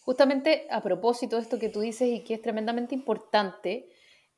Justamente 0.00 0.66
a 0.70 0.82
propósito 0.82 1.36
de 1.36 1.42
esto 1.42 1.60
que 1.60 1.68
tú 1.68 1.78
dices 1.78 2.08
y 2.08 2.24
que 2.24 2.34
es 2.34 2.42
tremendamente 2.42 2.96
importante, 2.96 3.88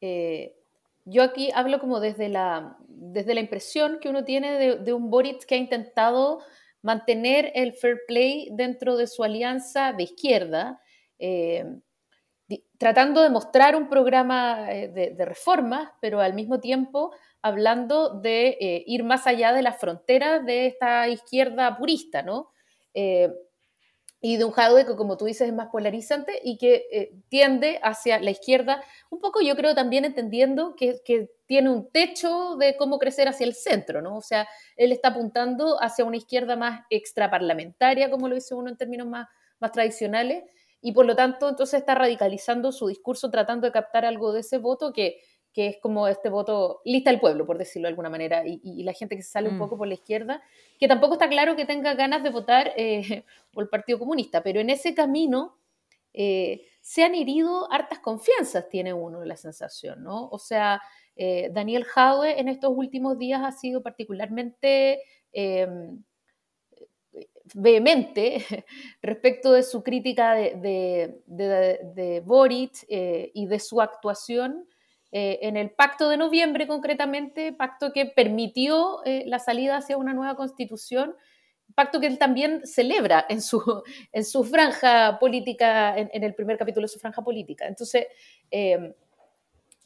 eh, 0.02 0.60
yo 1.04 1.23
aquí 1.23 1.50
hablo 1.54 1.80
como 1.80 2.00
desde 2.00 2.28
la, 2.28 2.76
desde 2.88 3.35
la 3.35 3.40
impresión 3.40 3.99
que 4.00 4.09
uno 4.09 4.25
tiene 4.25 4.76
de, 4.76 4.92
un 4.92 5.11
Boric 5.11 5.45
que 5.45 5.54
ha 5.54 5.59
intentado 5.59 6.40
mantener 6.83 7.52
el 7.54 7.73
fair 7.73 8.00
play 8.07 8.49
dentro 8.52 8.97
de 8.97 9.07
su 9.07 9.23
alianza 9.23 9.92
de 9.92 10.04
izquierda, 10.04 10.80
eh, 11.19 11.64
tratando 12.78 13.23
de 13.23 13.30
mostrar 13.30 13.76
un 13.76 13.88
programa 13.88 14.73
eh, 14.73 14.88
de, 14.88 15.25
reformas, 15.25 15.90
pero 16.00 16.21
al 16.21 16.35
mismo 16.35 16.61
tiempo 16.61 17.12
hablando 17.42 18.21
de 18.21 18.57
eh, 18.61 18.85
ir 18.87 19.04
más 19.04 19.26
allá 19.26 19.52
de 19.52 19.62
las 19.62 19.78
fronteras 19.78 20.45
de 20.45 20.66
esta 20.66 21.09
izquierda 21.09 21.76
purista, 21.76 22.23
¿no? 22.23 22.50
Y 24.21 24.37
de 24.37 24.45
un 24.45 24.53
Jadwe 24.53 24.85
que, 24.85 24.97
como 24.97 25.17
tú 25.17 25.25
dices, 25.25 25.49
es 25.49 25.55
más 25.55 25.69
polarizante 25.69 26.41
y 26.45 26.59
que 26.59 26.87
eh, 26.93 27.15
tiende 27.29 27.81
hacia 27.83 28.21
la 28.21 28.31
izquierda, 28.31 28.83
un 29.09 29.19
poco 29.19 29.41
yo 29.41 29.57
creo 29.57 29.75
también 29.75 30.05
entendiendo 30.05 30.75
que, 30.77 31.00
tiene 31.47 31.69
un 31.69 31.91
techo 31.91 32.55
de 32.57 32.77
cómo 32.77 33.00
crecer 33.00 33.27
hacia 33.27 33.45
el 33.45 33.55
centro, 33.55 34.00
¿no? 34.03 34.17
O 34.17 34.21
sea, 34.21 34.47
él 34.77 34.93
está 34.93 35.09
apuntando 35.09 35.83
hacia 35.83 36.05
una 36.05 36.17
izquierda 36.17 36.55
más 36.55 36.83
extraparlamentaria, 36.91 38.09
como 38.09 38.29
lo 38.29 38.37
dice 38.37 38.55
uno 38.55 38.71
en 38.71 38.77
términos 38.77 39.09
más, 39.09 39.27
más 39.59 39.73
tradicionales, 39.73 40.45
y 40.81 40.93
por 40.93 41.07
lo 41.07 41.17
tanto 41.17 41.49
entonces 41.49 41.81
está 41.81 41.97
radicalizando 41.97 42.71
su 42.71 42.87
discurso 42.87 43.31
tratando 43.31 43.67
de 43.67 43.73
captar 43.73 44.05
algo 44.05 44.33
de 44.33 44.41
ese 44.41 44.59
voto 44.59 44.93
que 44.93 45.21
que 45.52 45.66
es 45.66 45.78
como 45.78 46.07
este 46.07 46.28
voto 46.28 46.80
lista 46.85 47.11
del 47.11 47.21
pueblo, 47.21 47.47
por 47.47 47.59
decirlo 47.59 47.87
de 47.87 47.90
alguna 47.90 48.11
manera, 48.11 48.45
y, 48.47 48.83
la 48.85 48.92
gente 48.92 49.16
que 49.16 49.23
se 49.23 49.30
sale 49.30 49.49
un 49.49 49.57
mm. 49.57 49.59
poco 49.59 49.76
por 49.76 49.88
la 49.88 49.95
izquierda, 49.95 50.42
que 50.78 50.87
tampoco 50.87 51.14
está 51.14 51.28
claro 51.28 51.57
que 51.57 51.64
tenga 51.64 51.95
ganas 51.95 52.23
de 52.23 52.30
votar 52.30 52.73
eh, 52.76 53.25
por 53.52 53.64
el 53.64 53.69
Partido 53.69 53.99
Comunista, 53.99 54.42
pero 54.42 54.61
en 54.61 54.71
ese 54.71 54.95
camino 54.95 55.57
eh, 56.12 56.66
se 56.80 57.02
han 57.02 57.14
herido 57.14 57.71
hartas 57.73 57.99
confianzas, 57.99 58.69
tiene 58.69 58.92
uno 58.92 59.25
la 59.25 59.37
sensación, 59.37 60.02
¿no? 60.04 60.28
O 60.28 60.38
sea, 60.38 60.80
eh, 61.16 61.50
Daniel 61.52 61.85
Jaue 61.85 62.38
en 62.38 62.49
estos 62.49 62.73
últimos 62.75 63.19
días 63.19 63.42
ha 63.45 63.52
sido 63.52 63.83
particularmente 63.83 65.02
em, 65.33 66.02
vehemente 67.54 68.45
respecto 69.02 69.52
de 69.52 69.64
su 69.64 69.83
crítica 69.83 70.35
de, 70.35 71.21
de, 71.26 71.80
de 71.95 72.21
Boric 72.21 72.87
y 72.88 73.47
de 73.47 73.59
su 73.59 73.80
actuación 73.80 74.66
eh, 75.12 75.40
en 75.43 75.57
el 75.57 75.71
pacto 75.71 76.09
de 76.09 76.17
noviembre 76.17 76.69
concretamente, 76.69 77.52
pacto 77.52 77.93
que 77.93 78.07
permitió 78.07 79.05
eh, 79.05 79.25
la 79.26 79.40
salida 79.40 79.76
hacia 79.76 79.97
una 79.97 80.14
nueva 80.14 80.37
constitución, 80.37 81.17
pacto 81.75 82.00
que 82.00 82.07
él 82.07 82.19
también 82.19 82.67
celebra 82.67 83.26
en 83.29 83.43
su, 83.43 83.61
en 84.12 84.25
su 84.25 84.45
franja 84.45 85.19
política, 85.19 85.97
en, 85.97 86.23
el 86.23 86.35
primer 86.35 86.59
capítulo 86.59 86.85
de 86.85 86.93
su 86.93 87.00
franja 87.00 87.23
política. 87.23 87.67
Entonces, 87.67 88.07
em, 88.50 88.95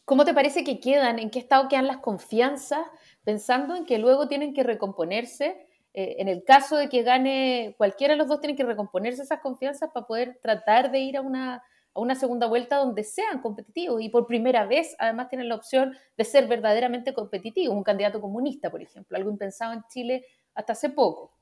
¿cómo 0.04 0.24
te 0.24 0.34
parece 0.34 0.62
que 0.62 0.78
quedan, 0.78 1.18
en 1.18 1.30
qué 1.30 1.38
estado 1.38 1.68
quedan 1.68 1.86
las 1.86 1.98
confianzas, 1.98 2.86
pensando 3.24 3.74
en 3.76 3.86
que 3.86 3.98
luego 3.98 4.28
tienen 4.28 4.52
que 4.52 4.62
recomponerse? 4.62 5.66
Eh, 5.94 6.16
en 6.18 6.28
el 6.28 6.44
caso 6.44 6.76
de 6.76 6.88
que 6.88 7.02
gane 7.02 7.74
cualquiera 7.78 8.12
de 8.14 8.18
los 8.18 8.28
dos, 8.28 8.40
tienen 8.40 8.56
que 8.56 8.64
recomponerse 8.64 9.22
esas 9.22 9.40
confianzas 9.40 9.90
para 9.90 10.06
poder 10.06 10.38
tratar 10.42 10.90
de 10.90 10.98
ir 10.98 11.16
a 11.16 11.22
una 11.22 11.62
a 11.94 12.00
una 12.00 12.14
segunda 12.14 12.46
vuelta 12.46 12.76
donde 12.76 13.04
sean 13.04 13.40
competitivos 13.40 14.02
y 14.02 14.08
por 14.08 14.26
primera 14.26 14.66
vez 14.66 14.96
además 14.98 15.28
tienen 15.28 15.48
la 15.48 15.54
opción 15.54 15.96
de 16.16 16.24
ser 16.24 16.48
verdaderamente 16.48 17.14
competitivos, 17.14 17.76
un 17.76 17.84
candidato 17.84 18.20
comunista, 18.20 18.70
por 18.70 18.82
ejemplo, 18.82 19.16
algo 19.16 19.30
impensado 19.30 19.72
en 19.72 19.84
Chile 19.88 20.26
hasta 20.54 20.72
hace 20.72 20.90
poco. 20.90 21.32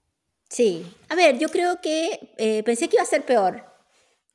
Sí, 0.49 0.85
a 1.09 1.15
ver, 1.15 1.39
yo 1.39 1.49
creo 1.49 1.81
que 1.81 2.35
eh, 2.37 2.63
pensé 2.63 2.89
que 2.89 2.97
iba 2.97 3.03
a 3.03 3.07
ser 3.07 3.25
peor. 3.25 3.65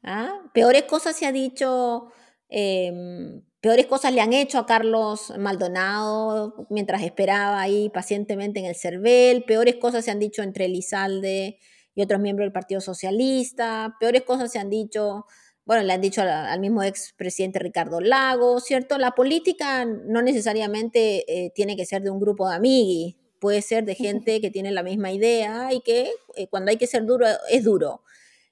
¿ah? 0.03 0.41
Peores 0.53 0.83
cosas 0.83 1.15
se 1.15 1.27
ha 1.27 1.31
dicho, 1.31 2.11
em, 2.49 3.43
peores 3.61 3.85
cosas 3.85 4.11
le 4.11 4.21
han 4.21 4.33
hecho 4.33 4.57
a 4.57 4.65
Carlos 4.65 5.31
Maldonado 5.37 6.65
mientras 6.71 7.03
esperaba 7.03 7.61
ahí 7.61 7.89
pacientemente 7.89 8.59
en 8.59 8.65
el 8.65 8.75
CERVEL, 8.75 9.43
peores 9.43 9.75
cosas 9.75 10.05
se 10.05 10.11
han 10.11 10.19
dicho 10.19 10.41
entre 10.41 10.65
Elizalde 10.65 11.59
y 11.93 12.01
otros 12.01 12.19
miembros 12.19 12.45
del 12.45 12.53
Partido 12.53 12.81
Socialista, 12.81 13.95
peores 13.99 14.23
cosas 14.23 14.51
se 14.51 14.57
han 14.57 14.71
dicho 14.71 15.25
bueno, 15.67 15.83
le 15.83 15.91
han 15.91 15.99
dicho 15.99 16.21
al, 16.21 16.61
mismo 16.61 16.81
expresidente 16.81 17.59
Ricardo 17.59 17.99
Lago, 17.99 18.61
¿cierto? 18.61 18.97
La 18.97 19.11
política 19.11 19.83
no 19.83 20.21
necesariamente 20.21 21.25
eh, 21.27 21.51
tiene 21.53 21.75
que 21.75 21.85
ser 21.85 22.01
de 22.03 22.09
un 22.09 22.21
grupo 22.21 22.47
de 22.47 22.55
amigos, 22.55 23.15
puede 23.41 23.61
ser 23.61 23.83
de 23.83 23.93
gente 23.93 24.39
que 24.39 24.49
tiene 24.49 24.71
la 24.71 24.81
misma 24.81 25.11
idea 25.11 25.73
y 25.73 25.81
que 25.81 26.09
eh, 26.37 26.47
cuando 26.47 26.71
hay 26.71 26.77
que 26.77 26.87
ser 26.87 27.05
duro 27.05 27.27
es 27.49 27.65
duro. 27.65 28.01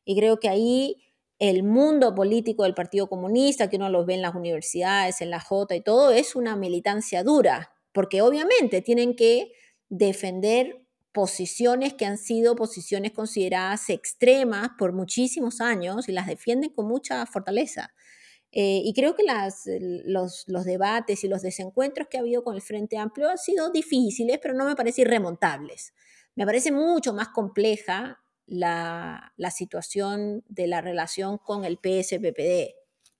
Y 0.03 0.17
creo 0.17 0.41
que 0.41 0.49
ahí 0.49 0.97
el 1.39 1.63
mundo 1.63 2.13
político 2.13 2.63
del 2.63 2.73
Partido 2.73 3.07
Comunista, 3.07 3.69
que 3.69 3.77
uno 3.77 3.89
los 3.89 4.05
ve 4.05 4.15
en 4.15 4.21
las 4.21 4.35
universidades, 4.35 5.21
en 5.21 5.29
la 5.29 5.39
J 5.39 5.73
y 5.73 5.81
todo, 5.81 6.11
es 6.11 6.35
una 6.35 6.57
militancia 6.57 7.23
dura, 7.23 7.71
porque 7.93 8.23
obviamente 8.23 8.81
tienen 8.81 9.15
que 9.15 9.53
defender 9.87 10.84
posiciones 11.15 11.93
que 11.93 12.05
han 12.05 12.17
sido 12.17 12.57
posiciones 12.57 13.13
consideradas 13.13 13.89
extremas 13.89 14.71
por 14.77 14.91
muchísimos 14.91 15.61
años 15.61 16.09
y 16.09 16.11
las 16.11 16.27
defienden 16.27 16.71
con 16.71 16.87
mucha 16.89 17.25
fortaleza. 17.25 17.93
Eh, 18.51 18.81
y 18.83 18.93
creo 18.93 19.15
que 19.15 19.23
las, 19.23 19.63
los, 20.05 20.43
los, 20.47 20.65
debates 20.65 21.23
y 21.23 21.29
los 21.29 21.41
desencuentros 21.41 22.09
que 22.09 22.17
ha 22.17 22.19
habido 22.19 22.43
con 22.43 22.55
el 22.55 22.61
Frente 22.61 22.97
Amplio 22.97 23.29
han 23.29 23.37
sido 23.37 23.69
difíciles, 23.69 24.39
pero 24.41 24.53
no 24.53 24.65
me 24.65 24.75
parece 24.75 25.03
irremontables. 25.03 25.93
Me 26.35 26.45
parece 26.45 26.73
mucho 26.73 27.13
más 27.13 27.29
compleja 27.29 28.21
la, 28.45 29.33
la 29.37 29.51
situación 29.51 30.43
de 30.49 30.67
la 30.67 30.81
relación 30.81 31.37
con 31.37 31.63
el 31.63 31.77
PSPPD, 31.77 32.75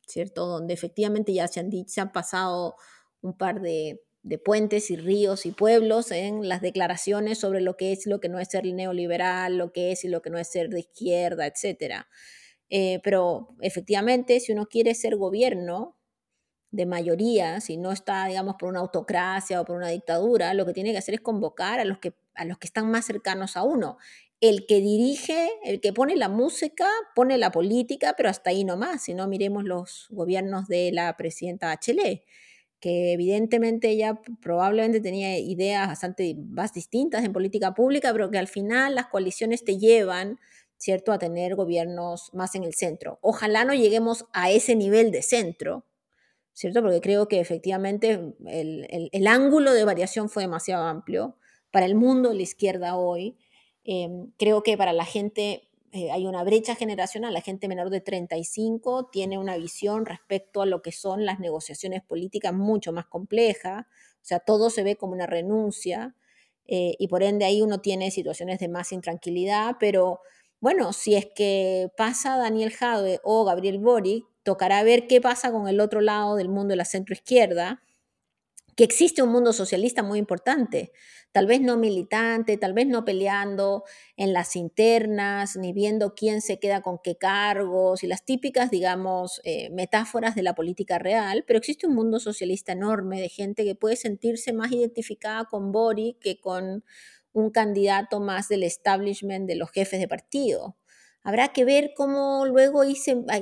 ¿cierto? 0.05 0.47
Donde 0.47 0.73
efectivamente 0.73 1.33
ya 1.33 1.47
se 1.47 1.61
han, 1.61 1.71
se 1.87 2.01
han 2.01 2.11
pasado 2.11 2.75
un 3.21 3.37
par 3.37 3.61
de, 3.61 4.01
de 4.25 4.39
puentes 4.39 4.89
y 4.89 4.97
ríos 4.97 5.45
y 5.45 5.51
pueblos 5.51 6.11
en 6.11 6.49
las 6.49 6.59
declaraciones 6.59 7.37
sobre 7.37 7.61
lo 7.61 7.77
que 7.77 7.91
es 7.91 8.07
y 8.07 8.09
lo 8.09 8.19
que 8.19 8.27
no 8.27 8.39
es 8.39 8.47
ser 8.49 8.65
neoliberal, 8.65 9.55
lo 9.55 9.71
que 9.71 9.91
es 9.91 10.03
y 10.03 10.07
lo 10.07 10.23
que 10.23 10.31
no 10.31 10.39
es 10.39 10.47
ser 10.47 10.69
de 10.69 10.79
izquierda, 10.79 11.45
etc. 11.45 12.05
Eh, 12.69 12.99
pero 13.03 13.49
efectivamente, 13.61 14.39
si 14.39 14.51
uno 14.51 14.65
quiere 14.65 14.95
ser 14.95 15.15
gobierno 15.15 15.95
de 16.71 16.87
mayoría, 16.87 17.61
si 17.61 17.77
no 17.77 17.91
está, 17.91 18.25
digamos, 18.25 18.55
por 18.57 18.69
una 18.69 18.79
autocracia 18.79 19.61
o 19.61 19.65
por 19.65 19.75
una 19.75 19.89
dictadura, 19.89 20.55
lo 20.55 20.65
que 20.65 20.73
tiene 20.73 20.91
que 20.91 20.97
hacer 20.97 21.13
es 21.13 21.21
convocar 21.21 21.79
a 21.79 21.85
los 21.85 21.99
que, 21.99 22.15
a 22.33 22.45
los 22.45 22.57
que 22.57 22.65
están 22.65 22.89
más 22.89 23.05
cercanos 23.05 23.55
a 23.55 23.61
uno. 23.61 23.99
El 24.41 24.65
que 24.65 24.81
dirige, 24.81 25.51
el 25.63 25.81
que 25.81 25.93
pone 25.93 26.15
la 26.15 26.29
música, 26.29 26.87
pone 27.13 27.37
la 27.37 27.51
política, 27.51 28.15
pero 28.17 28.29
hasta 28.29 28.49
ahí 28.49 28.63
nomás. 28.63 29.03
Si 29.03 29.13
no, 29.13 29.27
miremos 29.27 29.65
los 29.65 30.07
gobiernos 30.09 30.67
de 30.67 30.91
la 30.91 31.15
presidenta 31.15 31.67
Bachelet 31.67 32.23
que 32.85 33.13
evidentemente 33.13 33.89
ella 33.89 34.21
probablemente 34.43 35.01
tenía 35.01 35.39
ideas 35.39 35.87
bastante 35.87 36.35
más 36.35 36.71
distintas 36.71 37.25
en 37.25 37.33
política 37.33 37.73
pública, 37.73 38.11
pero 38.11 38.29
que 38.29 38.37
al 38.37 38.47
final 38.47 38.93
las 38.93 39.07
coaliciones 39.07 39.65
te 39.65 39.79
llevan, 39.79 40.37
¿cierto?, 40.77 41.11
a 41.11 41.17
tener 41.17 41.55
gobiernos 41.55 42.31
más 42.35 42.53
en 42.53 42.63
el 42.63 42.75
centro. 42.75 43.17
Ojalá 43.23 43.65
no 43.65 43.73
lleguemos 43.73 44.27
a 44.33 44.51
ese 44.51 44.75
nivel 44.75 45.09
de 45.09 45.23
centro, 45.23 45.87
¿cierto? 46.53 46.83
Porque 46.83 47.01
creo 47.01 47.27
que 47.27 47.39
efectivamente 47.39 48.35
el, 48.45 49.27
ángulo 49.27 49.73
de 49.73 49.83
variación 49.83 50.29
fue 50.29 50.43
demasiado 50.43 50.83
amplio 50.83 51.39
para 51.71 51.87
el 51.87 51.95
mundo 51.95 52.29
de 52.29 52.35
la 52.35 52.43
izquierda 52.43 52.97
hoy. 52.97 53.35
Em, 53.83 54.31
creo 54.37 54.61
que 54.61 54.77
para 54.77 54.93
la 54.93 55.05
gente 55.05 55.69
eh, 55.95 56.11
hay 56.11 56.27
una 56.27 56.43
brecha 56.43 56.75
generacional, 56.75 57.33
la 57.33 57.39
gente 57.39 57.69
menor 57.69 57.89
de 57.89 58.01
35 58.01 59.07
tiene 59.11 59.37
una 59.37 59.55
visión 59.55 60.05
respecto 60.05 60.61
a 60.61 60.65
lo 60.65 60.81
que 60.81 60.91
son 60.91 61.25
las 61.25 61.39
negociaciones 61.39 62.03
políticas 62.03 62.53
mucho 62.53 62.91
más 62.91 63.05
compleja, 63.05 63.87
o 64.15 64.25
sea, 64.25 64.39
todo 64.39 64.69
se 64.69 64.83
ve 64.83 64.97
como 64.97 65.13
una 65.13 65.25
renuncia 65.25 66.13
eh, 66.67 66.95
y 66.99 67.07
por 67.07 67.23
ende 67.23 67.45
ahí 67.45 67.61
uno 67.61 67.79
tiene 67.79 68.11
situaciones 68.11 68.59
de 68.59 68.67
más 68.67 68.91
intranquilidad, 68.91 69.77
pero 69.79 70.19
bueno, 70.59 70.91
si 70.91 71.15
es 71.15 71.27
que 71.33 71.89
pasa 71.95 72.37
Daniel 72.37 72.71
Jadwe 72.71 73.21
o 73.23 73.45
Gabriel 73.45 73.79
Boric, 73.79 74.25
tocará 74.43 74.83
ver 74.83 75.07
qué 75.07 75.21
pasa 75.21 75.49
con 75.51 75.69
el 75.69 75.79
otro 75.79 76.01
lado 76.01 76.35
del 76.35 76.49
mundo 76.49 76.73
de 76.73 76.75
la 76.75 76.85
centroizquierda, 76.85 77.81
que 78.75 78.83
existe 78.83 79.21
un 79.21 79.29
mundo 79.29 79.53
socialista 79.53 80.03
muy 80.03 80.19
importante, 80.19 80.91
tal 81.31 81.47
vez 81.47 81.61
no 81.61 81.77
militante, 81.77 82.57
tal 82.57 82.73
vez 82.73 82.87
no 82.87 83.05
peleando 83.05 83.83
en 84.17 84.33
las 84.33 84.55
internas, 84.55 85.55
ni 85.55 85.73
viendo 85.73 86.13
quién 86.13 86.41
se 86.41 86.59
queda 86.59 86.81
con 86.81 86.99
qué 87.03 87.17
cargos 87.17 88.03
y 88.03 88.07
las 88.07 88.25
típicas, 88.25 88.71
digamos, 88.71 89.41
eh, 89.43 89.69
metáforas 89.71 90.35
de 90.35 90.43
la 90.43 90.55
política 90.55 90.99
real, 90.99 91.43
pero 91.47 91.57
existe 91.57 91.87
un 91.87 91.95
mundo 91.95 92.19
socialista 92.19 92.73
enorme 92.73 93.21
de 93.21 93.29
gente 93.29 93.63
que 93.63 93.75
puede 93.75 93.95
sentirse 93.95 94.53
más 94.53 94.71
identificada 94.71 95.45
con 95.45 95.71
Boric 95.71 96.19
que 96.19 96.39
con 96.39 96.83
un 97.31 97.51
candidato 97.51 98.19
más 98.19 98.47
del 98.47 98.63
establishment 98.63 99.47
de 99.47 99.55
los 99.55 99.71
jefes 99.71 99.99
de 99.99 100.07
partido. 100.07 100.77
Habrá 101.21 101.49
que 101.49 101.65
ver 101.65 101.91
cómo 101.95 102.45
luego 102.45 102.83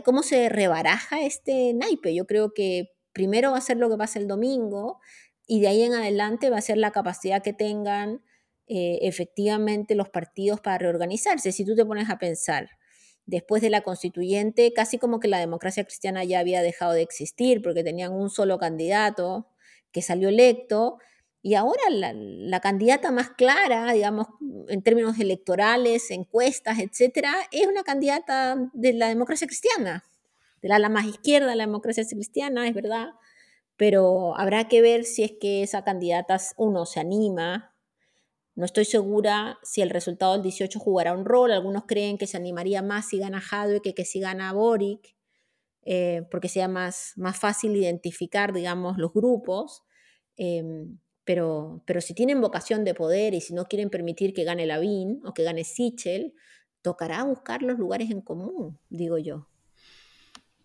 cómo 0.05 0.23
se 0.23 0.49
rebaraja 0.49 1.21
este 1.21 1.73
naipe. 1.73 2.15
Yo 2.15 2.25
creo 2.25 2.53
que 2.53 2.93
primero 3.13 3.51
va 3.51 3.57
a 3.57 3.61
ser 3.61 3.77
lo 3.77 3.89
que 3.89 3.97
pasa 3.97 4.19
el 4.19 4.27
domingo 4.27 4.99
y 5.47 5.61
de 5.61 5.67
ahí 5.67 5.83
en 5.83 5.93
adelante 5.93 6.49
va 6.49 6.57
a 6.57 6.61
ser 6.61 6.77
la 6.77 6.91
capacidad 6.91 7.41
que 7.41 7.53
tengan 7.53 8.21
eh, 8.67 8.99
efectivamente 9.01 9.95
los 9.95 10.09
partidos 10.09 10.61
para 10.61 10.77
reorganizarse. 10.77 11.51
Si 11.51 11.65
tú 11.65 11.75
te 11.75 11.85
pones 11.85 12.09
a 12.09 12.17
pensar, 12.17 12.69
después 13.25 13.61
de 13.61 13.69
la 13.69 13.81
constituyente, 13.81 14.73
casi 14.73 14.97
como 14.97 15.19
que 15.19 15.27
la 15.27 15.39
democracia 15.39 15.83
cristiana 15.83 16.23
ya 16.23 16.39
había 16.39 16.61
dejado 16.61 16.93
de 16.93 17.01
existir 17.01 17.61
porque 17.61 17.83
tenían 17.83 18.13
un 18.13 18.29
solo 18.29 18.57
candidato 18.57 19.47
que 19.91 20.01
salió 20.01 20.29
electo 20.29 20.97
Y 21.41 21.55
ahora 21.55 21.81
la, 21.89 22.59
candidata 22.61 23.11
más 23.11 23.31
clara, 23.31 23.91
digamos, 23.93 24.27
en 24.69 24.81
términos 24.81 25.19
electorales, 25.19 26.09
encuestas, 26.09 26.79
etcétera, 26.79 27.33
es 27.51 27.67
una 27.67 27.83
candidata 27.83 28.55
de 28.73 28.93
la 28.93 29.09
democracia 29.09 29.47
cristiana, 29.47 30.05
de 30.63 30.69
la, 30.69 30.79
la 30.79 30.89
más 30.89 31.05
izquierda 31.05 31.55
la 31.55 31.65
democracia 31.65 32.03
cristiana, 32.09 32.67
es 32.67 32.73
verdad, 32.73 33.09
pero 33.77 34.35
habrá 34.37 34.67
que 34.67 34.81
ver 34.81 35.03
si 35.03 35.23
es 35.23 35.33
que 35.39 35.61
esa 35.61 35.83
candidata, 35.83 36.37
uno, 36.57 36.85
se 36.85 36.99
anima. 36.99 37.75
No 38.55 38.65
estoy 38.65 38.85
segura 38.85 39.59
si 39.63 39.81
el 39.81 39.89
resultado 39.89 40.33
del 40.33 40.43
18 40.43 40.79
jugará 40.79 41.13
un 41.13 41.25
rol. 41.25 41.51
Algunos 41.51 41.83
creen 41.85 42.17
que 42.17 42.27
se 42.27 42.37
animaría 42.37 42.81
más 42.81 43.09
si 43.09 43.19
gana 43.19 43.41
Hadwe 43.41 43.81
que, 43.81 43.93
que 43.93 44.05
si 44.05 44.19
gana 44.19 44.53
Boric, 44.53 45.15
eh, 45.83 46.23
porque 46.31 46.49
sea 46.49 46.67
más, 46.67 47.13
más 47.17 47.37
fácil 47.37 47.75
identificar, 47.75 48.53
digamos, 48.53 48.97
los 48.97 49.11
grupos. 49.11 49.83
Em, 50.37 50.99
pero, 51.25 51.83
pero 51.85 51.99
si 51.99 52.13
tienen 52.13 52.41
vocación 52.41 52.83
de 52.85 52.93
poder 52.93 53.33
y 53.33 53.41
si 53.41 53.53
no 53.53 53.65
quieren 53.65 53.89
permitir 53.89 54.33
que 54.33 54.43
gane 54.43 54.65
Lavín 54.65 55.21
o 55.25 55.33
que 55.33 55.43
gane 55.43 55.63
Sichel, 55.63 56.33
tocará 56.81 57.23
buscar 57.23 57.63
los 57.63 57.79
lugares 57.79 58.11
en 58.11 58.21
común, 58.21 58.79
digo 58.89 59.17
yo. 59.17 59.47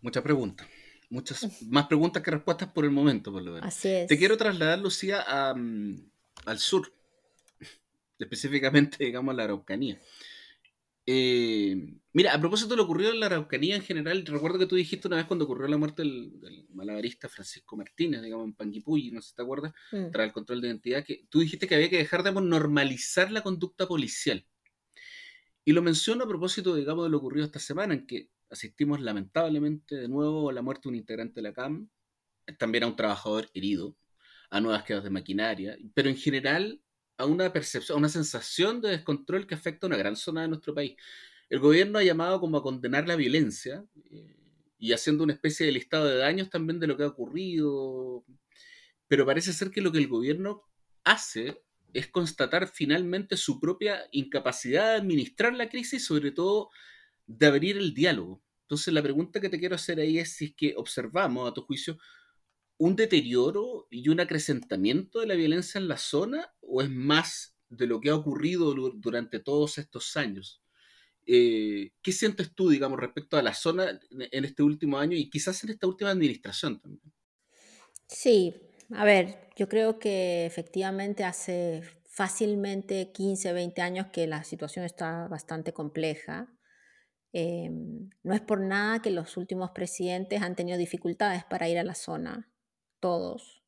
Mucha 0.00 0.22
pregunta. 0.22 0.68
Muchas 1.10 1.62
más 1.62 1.86
preguntas 1.86 2.22
que 2.22 2.30
respuestas 2.30 2.70
por 2.70 2.84
el 2.84 2.90
momento, 2.90 3.32
por 3.32 3.42
lo 3.42 3.52
menos. 3.52 3.66
Así 3.66 3.88
es. 3.88 4.06
Te 4.06 4.18
quiero 4.18 4.36
trasladar, 4.36 4.78
Lucía, 4.78 5.24
mm, 5.56 5.94
al 6.44 6.58
sur, 6.58 6.92
específicamente, 8.18 9.04
digamos, 9.04 9.32
a 9.32 9.36
la 9.36 9.44
Araucanía. 9.44 9.98
Eh, 11.10 11.74
mira, 12.12 12.34
a 12.34 12.38
propósito 12.38 12.70
de 12.70 12.76
lo 12.76 12.82
ocurrido 12.82 13.12
en 13.12 13.20
la 13.20 13.26
Araucanía 13.26 13.76
en 13.76 13.82
general, 13.82 14.26
recuerdo 14.26 14.58
que 14.58 14.66
tú 14.66 14.76
dijiste 14.76 15.08
una 15.08 15.16
vez 15.16 15.24
cuando 15.24 15.46
ocurrió 15.46 15.66
la 15.66 15.78
muerte 15.78 16.02
del, 16.02 16.66
malabarista 16.74 17.30
Francisco 17.30 17.78
Martínez, 17.78 18.20
digamos, 18.20 18.44
en 18.44 18.52
Panguipulli, 18.52 19.10
no 19.10 19.22
sé 19.22 19.30
si 19.30 19.34
te 19.34 19.40
acuerdas, 19.40 19.72
mm. 19.90 20.10
tras 20.12 20.26
el 20.26 20.32
control 20.34 20.60
de 20.60 20.68
identidad, 20.68 21.02
que 21.02 21.24
tú 21.30 21.40
dijiste 21.40 21.66
que 21.66 21.76
había 21.76 21.88
que 21.88 21.96
dejar 21.96 22.22
de 22.22 22.32
normalizar 22.32 23.32
la 23.32 23.42
conducta 23.42 23.88
policial. 23.88 24.44
Y 25.64 25.72
lo 25.72 25.80
menciono 25.80 26.24
a 26.24 26.28
propósito, 26.28 26.74
digamos, 26.74 27.06
de 27.06 27.10
lo 27.10 27.16
ocurrido 27.16 27.46
esta 27.46 27.58
semana, 27.58 27.94
en 27.94 28.06
que 28.06 28.28
asistimos 28.50 29.00
lamentablemente 29.00 29.96
de 29.96 30.08
nuevo 30.08 30.50
a 30.50 30.52
la 30.52 30.62
muerte 30.62 30.82
de 30.84 30.88
un 30.90 30.94
integrante 30.96 31.36
de 31.36 31.42
la 31.42 31.52
CAM, 31.52 31.88
también 32.58 32.84
a 32.84 32.86
un 32.86 32.96
trabajador 32.96 33.50
herido, 33.54 33.96
a 34.50 34.60
nuevas 34.60 34.84
quedas 34.84 35.04
de 35.04 35.10
maquinaria, 35.10 35.76
pero 35.94 36.08
en 36.08 36.16
general 36.16 36.80
a 37.18 37.26
una 37.26 37.52
percepción, 37.52 37.96
a 37.96 37.98
una 37.98 38.08
sensación 38.08 38.80
de 38.80 38.90
descontrol 38.90 39.46
que 39.46 39.54
afecta 39.54 39.86
a 39.86 39.88
una 39.88 39.96
gran 39.96 40.16
zona 40.16 40.42
de 40.42 40.48
nuestro 40.48 40.74
país. 40.74 40.96
El 41.50 41.58
gobierno 41.58 41.98
ha 41.98 42.04
llamado 42.04 42.40
como 42.40 42.58
a 42.58 42.62
condenar 42.62 43.08
la 43.08 43.16
violencia 43.16 43.84
eh, 44.10 44.36
y 44.78 44.92
haciendo 44.92 45.24
una 45.24 45.32
especie 45.32 45.66
de 45.66 45.72
listado 45.72 46.06
de 46.06 46.16
daños 46.16 46.48
también 46.48 46.78
de 46.78 46.86
lo 46.86 46.96
que 46.96 47.02
ha 47.02 47.08
ocurrido, 47.08 48.24
pero 49.08 49.26
parece 49.26 49.52
ser 49.52 49.70
que 49.70 49.80
lo 49.80 49.90
que 49.90 49.98
el 49.98 50.08
gobierno 50.08 50.62
hace 51.04 51.62
es 51.92 52.06
constatar 52.06 52.68
finalmente 52.68 53.36
su 53.36 53.58
propia 53.58 54.06
incapacidad 54.12 54.92
de 54.92 54.98
administrar 54.98 55.54
la 55.54 55.68
crisis, 55.68 56.04
sobre 56.04 56.30
todo 56.30 56.70
de 57.28 57.46
abrir 57.46 57.76
el 57.76 57.94
diálogo. 57.94 58.42
Entonces 58.62 58.92
la 58.92 59.02
pregunta 59.02 59.40
que 59.40 59.48
te 59.48 59.60
quiero 59.60 59.76
hacer 59.76 60.00
ahí 60.00 60.18
es 60.18 60.34
si 60.34 60.46
es 60.46 60.54
que 60.56 60.74
observamos, 60.76 61.48
a 61.48 61.54
tu 61.54 61.62
juicio, 61.62 61.98
un 62.78 62.96
deterioro 62.96 63.86
y 63.90 64.08
un 64.08 64.18
acrecentamiento 64.18 65.20
de 65.20 65.26
la 65.26 65.34
violencia 65.34 65.78
en 65.78 65.86
la 65.86 65.98
zona 65.98 66.52
o 66.60 66.82
es 66.82 66.90
más 66.90 67.54
de 67.68 67.86
lo 67.86 68.00
que 68.00 68.10
ha 68.10 68.16
ocurrido 68.16 68.74
durante 68.94 69.38
todos 69.40 69.78
estos 69.78 70.16
años? 70.16 70.62
Eh, 71.26 71.92
¿Qué 72.02 72.12
sientes 72.12 72.54
tú, 72.54 72.70
digamos, 72.70 72.98
respecto 72.98 73.36
a 73.36 73.42
la 73.42 73.54
zona 73.54 74.00
en 74.10 74.44
este 74.44 74.62
último 74.62 74.98
año 74.98 75.16
y 75.16 75.28
quizás 75.28 75.62
en 75.64 75.70
esta 75.70 75.86
última 75.86 76.10
administración 76.10 76.80
también? 76.80 77.12
Sí, 78.06 78.54
a 78.94 79.04
ver, 79.04 79.50
yo 79.54 79.68
creo 79.68 79.98
que 79.98 80.46
efectivamente 80.46 81.24
hace 81.24 81.82
fácilmente 82.06 83.12
15, 83.12 83.52
20 83.52 83.82
años 83.82 84.06
que 84.06 84.26
la 84.26 84.42
situación 84.42 84.86
está 84.86 85.28
bastante 85.28 85.74
compleja. 85.74 86.48
Em, 87.32 88.10
no 88.22 88.34
es 88.34 88.40
por 88.40 88.60
nada 88.60 89.02
que 89.02 89.10
los 89.10 89.36
últimos 89.36 89.70
presidentes 89.72 90.42
han 90.42 90.56
tenido 90.56 90.78
dificultades 90.78 91.44
para 91.44 91.68
ir 91.68 91.78
a 91.78 91.84
la 91.84 91.94
zona, 91.94 92.50
todos. 93.00 93.62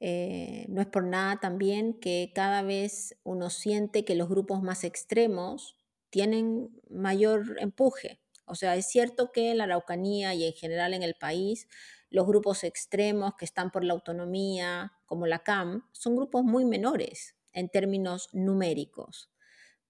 Eh, 0.00 0.66
no 0.68 0.80
es 0.80 0.86
por 0.86 1.04
nada 1.04 1.40
también 1.40 1.98
que 1.98 2.30
cada 2.34 2.62
vez 2.62 3.16
uno 3.24 3.50
siente 3.50 4.04
que 4.04 4.14
los 4.14 4.28
grupos 4.28 4.62
más 4.62 4.84
extremos 4.84 5.76
tienen 6.10 6.70
mayor 6.88 7.56
empuje. 7.58 8.20
O 8.46 8.54
sea, 8.54 8.76
es 8.76 8.86
cierto 8.86 9.32
que 9.32 9.50
en 9.50 9.58
la 9.58 9.64
Araucanía 9.64 10.34
y 10.34 10.44
en 10.44 10.52
general 10.52 10.94
en 10.94 11.02
el 11.02 11.14
país, 11.14 11.68
los 12.10 12.26
grupos 12.26 12.64
extremos 12.64 13.34
que 13.36 13.44
están 13.44 13.70
por 13.70 13.84
la 13.84 13.92
autonomía, 13.92 14.92
como 15.04 15.26
la 15.26 15.40
CAM, 15.40 15.84
son 15.92 16.16
grupos 16.16 16.44
muy 16.44 16.64
menores 16.64 17.36
en 17.52 17.68
términos 17.68 18.28
numéricos 18.32 19.30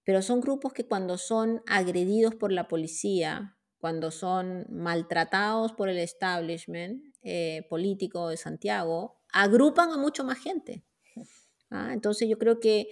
pero 0.09 0.23
son 0.23 0.41
grupos 0.41 0.73
que 0.73 0.87
cuando 0.87 1.19
son 1.19 1.61
agredidos 1.67 2.33
por 2.33 2.51
la 2.51 2.67
policía, 2.67 3.59
cuando 3.77 4.09
son 4.09 4.65
maltratados 4.67 5.73
por 5.73 5.87
el 5.87 5.99
establishment 5.99 7.03
eh, 7.21 7.67
político 7.69 8.27
de 8.29 8.35
Santiago, 8.35 9.21
agrupan 9.31 9.91
a 9.91 9.97
mucho 9.97 10.23
más 10.23 10.39
gente. 10.39 10.83
¿ah? 11.69 11.91
Entonces 11.93 12.27
yo 12.27 12.39
creo 12.39 12.59
que 12.59 12.87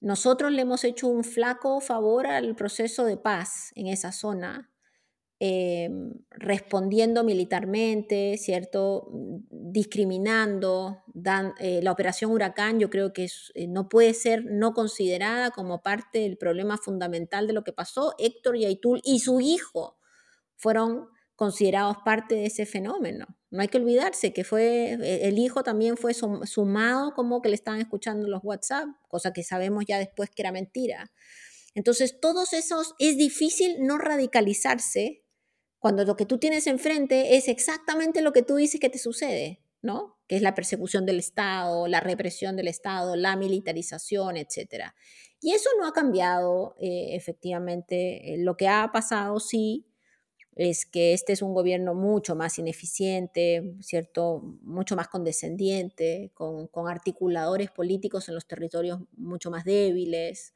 nosotros 0.00 0.52
le 0.52 0.62
hemos 0.62 0.84
hecho 0.84 1.08
un 1.08 1.24
flaco 1.24 1.80
favor 1.80 2.28
al 2.28 2.54
proceso 2.54 3.04
de 3.04 3.16
paz 3.16 3.72
en 3.74 3.88
esa 3.88 4.12
zona 4.12 4.70
Em, 5.42 6.12
respondiendo 6.32 7.24
militarmente, 7.24 8.36
¿cierto? 8.36 9.08
Discriminando. 9.50 11.02
Dan, 11.14 11.54
eh, 11.58 11.80
la 11.82 11.92
operación 11.92 12.30
Huracán 12.30 12.78
yo 12.78 12.90
creo 12.90 13.14
que 13.14 13.26
eh, 13.54 13.66
no 13.66 13.88
puede 13.88 14.12
ser 14.12 14.44
no 14.44 14.74
considerada 14.74 15.50
como 15.50 15.82
parte 15.82 16.18
del 16.18 16.36
problema 16.36 16.76
fundamental 16.76 17.46
de 17.46 17.54
lo 17.54 17.64
que 17.64 17.72
pasó. 17.72 18.14
Héctor 18.18 18.58
Yaitul 18.58 19.00
y 19.02 19.20
su 19.20 19.40
hijo 19.40 19.96
fueron 20.56 21.08
considerados 21.36 21.96
parte 22.04 22.34
de 22.34 22.44
ese 22.44 22.66
fenómeno. 22.66 23.26
No 23.50 23.62
hay 23.62 23.68
que 23.68 23.78
olvidarse 23.78 24.34
que 24.34 24.44
fue, 24.44 24.92
eh, 24.92 25.20
el 25.26 25.38
hijo 25.38 25.62
también 25.62 25.96
fue 25.96 26.12
sumado 26.12 27.14
como 27.14 27.40
que 27.40 27.48
le 27.48 27.54
estaban 27.54 27.80
escuchando 27.80 28.28
los 28.28 28.44
WhatsApp, 28.44 28.88
cosa 29.08 29.32
que 29.32 29.42
sabemos 29.42 29.86
ya 29.86 29.98
después 29.98 30.28
que 30.28 30.42
era 30.42 30.52
mentira. 30.52 31.10
Entonces, 31.74 32.20
todos 32.20 32.52
esos, 32.52 32.94
es 32.98 33.16
difícil 33.16 33.86
no 33.86 33.96
radicalizarse 33.96 35.22
cuando 35.80 36.04
lo 36.04 36.14
que 36.14 36.26
tú 36.26 36.38
tienes 36.38 36.66
enfrente 36.66 37.36
es 37.36 37.48
exactamente 37.48 38.20
lo 38.20 38.32
que 38.32 38.42
tú 38.42 38.56
dices 38.56 38.78
que 38.78 38.90
te 38.90 38.98
sucede, 38.98 39.62
¿no? 39.80 40.18
Que 40.28 40.36
es 40.36 40.42
la 40.42 40.54
persecución 40.54 41.06
del 41.06 41.18
Estado, 41.18 41.88
la 41.88 42.00
represión 42.00 42.54
del 42.54 42.68
Estado, 42.68 43.16
la 43.16 43.34
militarización, 43.34 44.36
etc. 44.36 44.92
Y 45.40 45.52
eso 45.52 45.70
no 45.78 45.86
ha 45.86 45.94
cambiado, 45.94 46.76
eh, 46.78 47.16
efectivamente. 47.16 48.34
Eh, 48.34 48.38
lo 48.38 48.58
que 48.58 48.68
ha 48.68 48.90
pasado, 48.92 49.40
sí, 49.40 49.86
es 50.54 50.84
que 50.84 51.14
este 51.14 51.32
es 51.32 51.40
un 51.40 51.54
gobierno 51.54 51.94
mucho 51.94 52.36
más 52.36 52.58
ineficiente, 52.58 53.74
¿cierto? 53.80 54.42
Mucho 54.60 54.96
más 54.96 55.08
condescendiente, 55.08 56.30
con, 56.34 56.68
articuladores 56.88 57.70
políticos 57.70 58.28
en 58.28 58.34
los 58.34 58.46
territorios 58.46 59.00
mucho 59.16 59.50
más 59.50 59.64
débiles. 59.64 60.52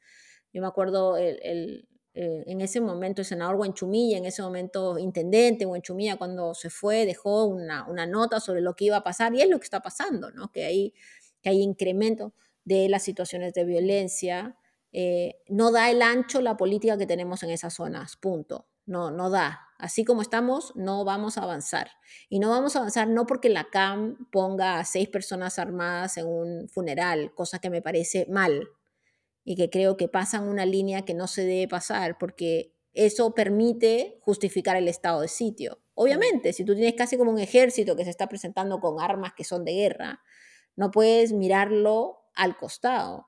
Yo 0.53 0.61
me 0.61 0.67
acuerdo 0.67 1.17
el 1.17 1.87
eh, 2.17 2.45
en 2.47 2.61
ese 2.61 2.79
momento 2.79 3.21
el 3.21 3.25
senador 3.25 3.57
Huenchumilla, 3.57 4.17
en 4.17 4.25
ese 4.25 4.41
momento 4.41 4.97
intendente 4.97 5.65
Huenchumilla, 5.65 6.15
cuando 6.15 6.53
se 6.53 6.69
fue, 6.69 7.05
dejó 7.05 7.43
una, 7.43 7.85
nota 8.07 8.39
sobre 8.39 8.61
lo 8.61 8.73
que 8.73 8.85
iba 8.85 8.95
a 8.95 9.03
pasar 9.03 9.35
y 9.35 9.41
es 9.41 9.49
lo 9.49 9.59
que 9.59 9.65
está 9.65 9.81
pasando, 9.81 10.31
¿no? 10.31 10.49
que, 10.49 10.63
hay, 10.63 10.93
que 11.41 11.49
hay 11.49 11.61
incremento 11.61 12.33
de 12.63 12.87
las 12.87 13.03
situaciones 13.03 13.53
de 13.53 13.65
violencia. 13.65 14.55
Eh, 14.93 15.41
no 15.49 15.73
da 15.73 15.91
el 15.91 16.01
ancho 16.01 16.39
la 16.39 16.55
política 16.55 16.97
que 16.97 17.05
tenemos 17.05 17.43
en 17.43 17.49
esas 17.49 17.73
zonas, 17.73 18.15
punto. 18.15 18.65
No, 18.85 19.11
no 19.11 19.29
da. 19.29 19.61
Así 19.77 20.05
como 20.05 20.21
estamos, 20.21 20.73
no 20.77 21.03
vamos 21.03 21.37
a 21.37 21.43
avanzar. 21.43 21.89
Y 22.29 22.39
no 22.39 22.49
vamos 22.49 22.75
a 22.75 22.79
avanzar 22.79 23.09
no 23.09 23.25
porque 23.25 23.49
la 23.49 23.65
CAM 23.65 24.29
ponga 24.31 24.79
a 24.79 24.85
seis 24.85 25.09
personas 25.09 25.59
armadas 25.59 26.15
en 26.15 26.27
un 26.27 26.69
funeral, 26.69 27.33
cosa 27.33 27.59
que 27.59 27.69
me 27.69 27.81
parece 27.81 28.25
mal, 28.29 28.69
y 29.45 29.55
que 29.55 29.69
creo 29.69 29.95
que 29.95 30.09
pasan 30.09 30.49
una 30.49 30.65
línea 30.65 31.05
que 31.05 31.13
no 31.13 31.27
se 31.27 31.45
debe 31.45 31.67
pasar 31.67 32.17
porque 32.17 32.73
eso 32.93 33.33
permite 33.33 34.17
justificar 34.21 34.75
el 34.75 34.87
estado 34.87 35.21
de 35.21 35.27
sitio. 35.27 35.79
Obviamente, 35.93 36.51
si 36.51 36.65
tú 36.65 36.73
tienes 36.73 36.95
casi 36.95 37.17
como 37.17 37.31
un 37.31 37.39
ejército 37.39 37.95
que 37.95 38.03
se 38.03 38.09
está 38.09 38.27
presentando 38.27 38.79
con 38.79 38.99
armas 38.99 39.33
que 39.37 39.43
son 39.43 39.63
de 39.63 39.73
guerra, 39.73 40.21
no 40.75 40.91
puedes 40.91 41.31
mirarlo 41.31 42.23
al 42.33 42.57
costado. 42.57 43.27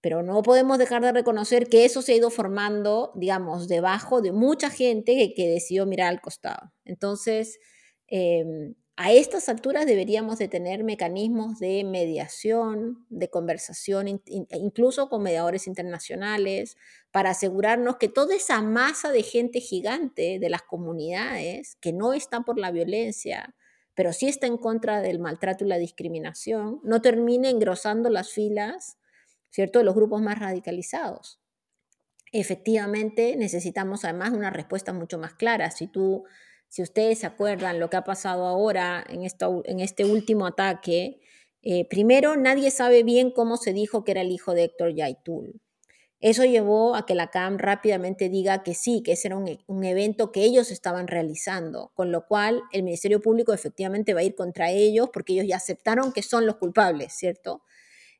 Pero 0.00 0.22
no 0.22 0.42
podemos 0.42 0.78
dejar 0.78 1.02
de 1.02 1.12
reconocer 1.12 1.68
que 1.68 1.84
eso 1.84 2.00
se 2.00 2.12
ha 2.12 2.16
ido 2.16 2.30
formando, 2.30 3.12
digamos, 3.16 3.68
debajo 3.68 4.22
de 4.22 4.32
mucha 4.32 4.70
gente 4.70 5.34
que, 5.36 5.48
decidió 5.48 5.84
mirar 5.84 6.08
al 6.08 6.22
costado. 6.22 6.72
Entonces, 6.84 7.58
em, 8.06 8.74
a 9.02 9.12
estas 9.12 9.48
alturas 9.48 9.86
deberíamos 9.86 10.36
de 10.36 10.46
tener 10.46 10.84
mecanismos 10.84 11.58
de 11.58 11.84
mediación, 11.84 13.06
de 13.08 13.30
conversación, 13.30 14.08
e 14.08 14.20
incluso 14.58 15.08
con 15.08 15.22
mediadores 15.22 15.66
internacionales, 15.66 16.76
para 17.10 17.30
asegurarnos 17.30 17.96
que 17.96 18.08
toda 18.08 18.34
esa 18.34 18.60
masa 18.60 19.10
de 19.10 19.22
gente 19.22 19.60
gigante 19.60 20.38
de 20.38 20.50
las 20.50 20.60
comunidades 20.60 21.78
que 21.80 21.94
no 21.94 22.12
está 22.12 22.42
por 22.42 22.58
la 22.58 22.72
violencia, 22.72 23.54
pero 23.94 24.12
sí 24.12 24.28
está 24.28 24.46
en 24.46 24.58
contra 24.58 25.00
del 25.00 25.18
maltrato 25.18 25.64
y 25.64 25.68
la 25.68 25.78
discriminación, 25.78 26.78
no 26.84 27.00
termine 27.00 27.48
engrosando 27.48 28.10
las 28.10 28.30
filas, 28.32 28.98
¿cierto?, 29.48 29.78
de 29.78 29.86
los 29.86 29.94
grupos 29.94 30.20
más 30.20 30.38
radicalizados. 30.38 31.40
Efectivamente, 32.32 33.34
necesitamos 33.38 34.04
además 34.04 34.32
una 34.32 34.50
respuesta 34.50 34.92
mucho 34.92 35.16
más 35.18 35.32
clara. 35.32 35.70
Si 35.70 35.86
tú, 35.86 36.24
si 36.70 36.82
ustedes 36.82 37.18
se 37.18 37.26
acuerdan 37.26 37.80
lo 37.80 37.90
que 37.90 37.96
ha 37.96 38.04
pasado 38.04 38.46
ahora 38.46 39.04
en, 39.08 39.22
en 39.22 39.80
este 39.80 40.04
último 40.04 40.46
ataque, 40.46 41.20
eh, 41.62 41.84
primero, 41.88 42.36
nadie 42.36 42.70
sabe 42.70 43.02
bien 43.02 43.32
cómo 43.32 43.56
se 43.56 43.72
dijo 43.72 44.04
que 44.04 44.12
era 44.12 44.22
el 44.22 44.30
hijo 44.30 44.54
de 44.54 44.64
Héctor 44.64 44.94
Yaitul. 44.94 45.60
Eso 46.20 46.44
llevó 46.44 46.94
a 46.94 47.06
que 47.06 47.14
la 47.14 47.30
CAM 47.30 47.58
rápidamente 47.58 48.28
diga 48.28 48.62
que 48.62 48.74
sí, 48.74 49.02
que 49.02 49.12
ese 49.12 49.28
era 49.28 49.38
e, 49.46 49.58
un, 49.66 49.84
evento 49.84 50.30
que 50.30 50.44
ellos 50.44 50.70
estaban 50.70 51.08
realizando, 51.08 51.90
con 51.94 52.12
lo 52.12 52.26
cual 52.26 52.62
el 52.72 52.84
Ministerio 52.84 53.20
Público 53.20 53.52
efectivamente 53.52 54.14
va 54.14 54.20
a 54.20 54.24
ir 54.24 54.36
contra 54.36 54.70
ellos 54.70 55.10
porque 55.12 55.32
ellos 55.32 55.46
ya 55.48 55.56
aceptaron 55.56 56.12
que 56.12 56.22
son 56.22 56.46
los 56.46 56.56
culpables, 56.56 57.12
¿cierto? 57.14 57.62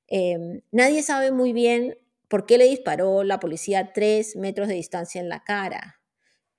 Em, 0.08 0.62
nadie 0.72 1.02
sabe 1.02 1.30
muy 1.30 1.52
bien 1.52 1.96
por 2.28 2.46
qué 2.46 2.58
le 2.58 2.64
disparó 2.64 3.22
la 3.22 3.38
policía 3.38 3.92
tres 3.92 4.34
metros 4.34 4.66
de 4.68 4.74
distancia 4.74 5.20
en 5.20 5.28
la 5.28 5.44
cara. 5.44 5.99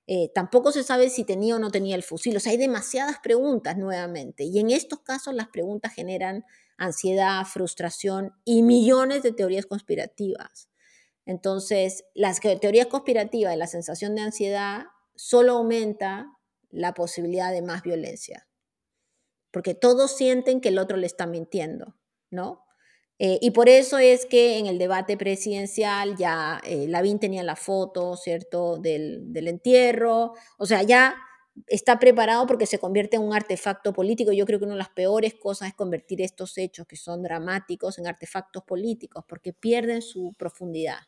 Eh, 0.07 0.31
tampoco 0.33 0.71
se 0.71 0.83
sabe 0.83 1.09
si 1.09 1.23
tenía 1.23 1.55
o 1.55 1.59
no 1.59 1.71
tenía 1.71 1.95
el 1.95 2.03
fusil. 2.03 2.35
O 2.35 2.39
sea, 2.39 2.51
hay 2.51 2.57
demasiadas 2.57 3.17
preguntas 3.23 3.77
nuevamente. 3.77 4.43
Y 4.43 4.59
en 4.59 4.71
estos 4.71 4.99
casos 5.01 5.33
las 5.33 5.47
preguntas 5.47 5.93
generan 5.93 6.43
ansiedad, 6.77 7.45
frustración 7.45 8.33
y 8.43 8.63
millones 8.63 9.23
de 9.23 9.31
teorías 9.31 9.65
conspirativas. 9.65 10.69
Entonces, 11.25 12.05
las 12.13 12.39
teorías 12.39 12.87
conspirativas 12.87 13.53
y 13.53 13.57
la 13.57 13.67
sensación 13.67 14.15
de 14.15 14.21
ansiedad 14.21 14.85
solo 15.15 15.53
aumenta 15.53 16.37
la 16.71 16.93
posibilidad 16.93 17.51
de 17.51 17.61
más 17.61 17.83
violencia, 17.83 18.47
porque 19.51 19.75
todos 19.75 20.15
sienten 20.15 20.61
que 20.61 20.69
el 20.69 20.79
otro 20.79 20.97
le 20.97 21.05
está 21.05 21.27
mintiendo, 21.27 21.95
¿no? 22.31 22.63
Eh, 23.23 23.37
y 23.39 23.51
por 23.51 23.69
eso 23.69 23.99
es 23.99 24.25
que 24.25 24.57
en 24.57 24.65
el 24.65 24.79
debate 24.79 25.15
presidencial 25.15 26.17
ya 26.17 26.59
eh, 26.63 26.87
Lavín 26.87 27.19
tenía 27.19 27.43
la 27.43 27.55
foto, 27.55 28.17
¿cierto?, 28.17 28.77
del, 28.77 29.31
del 29.31 29.47
entierro, 29.47 30.33
o 30.57 30.65
sea, 30.65 30.81
ya 30.81 31.13
está 31.67 31.99
preparado 31.99 32.47
porque 32.47 32.65
se 32.65 32.79
convierte 32.79 33.17
en 33.17 33.21
un 33.21 33.35
artefacto 33.35 33.93
político. 33.93 34.31
Yo 34.31 34.47
creo 34.47 34.57
que 34.57 34.65
una 34.65 34.73
de 34.73 34.79
las 34.79 34.89
peores 34.89 35.35
cosas 35.35 35.67
es 35.67 35.75
convertir 35.75 36.19
estos 36.19 36.57
hechos 36.57 36.87
que 36.87 36.95
son 36.95 37.21
dramáticos 37.21 37.99
en 37.99 38.07
artefactos 38.07 38.63
políticos, 38.63 39.23
porque 39.27 39.53
pierden 39.53 40.01
su 40.01 40.33
profundidad. 40.33 41.01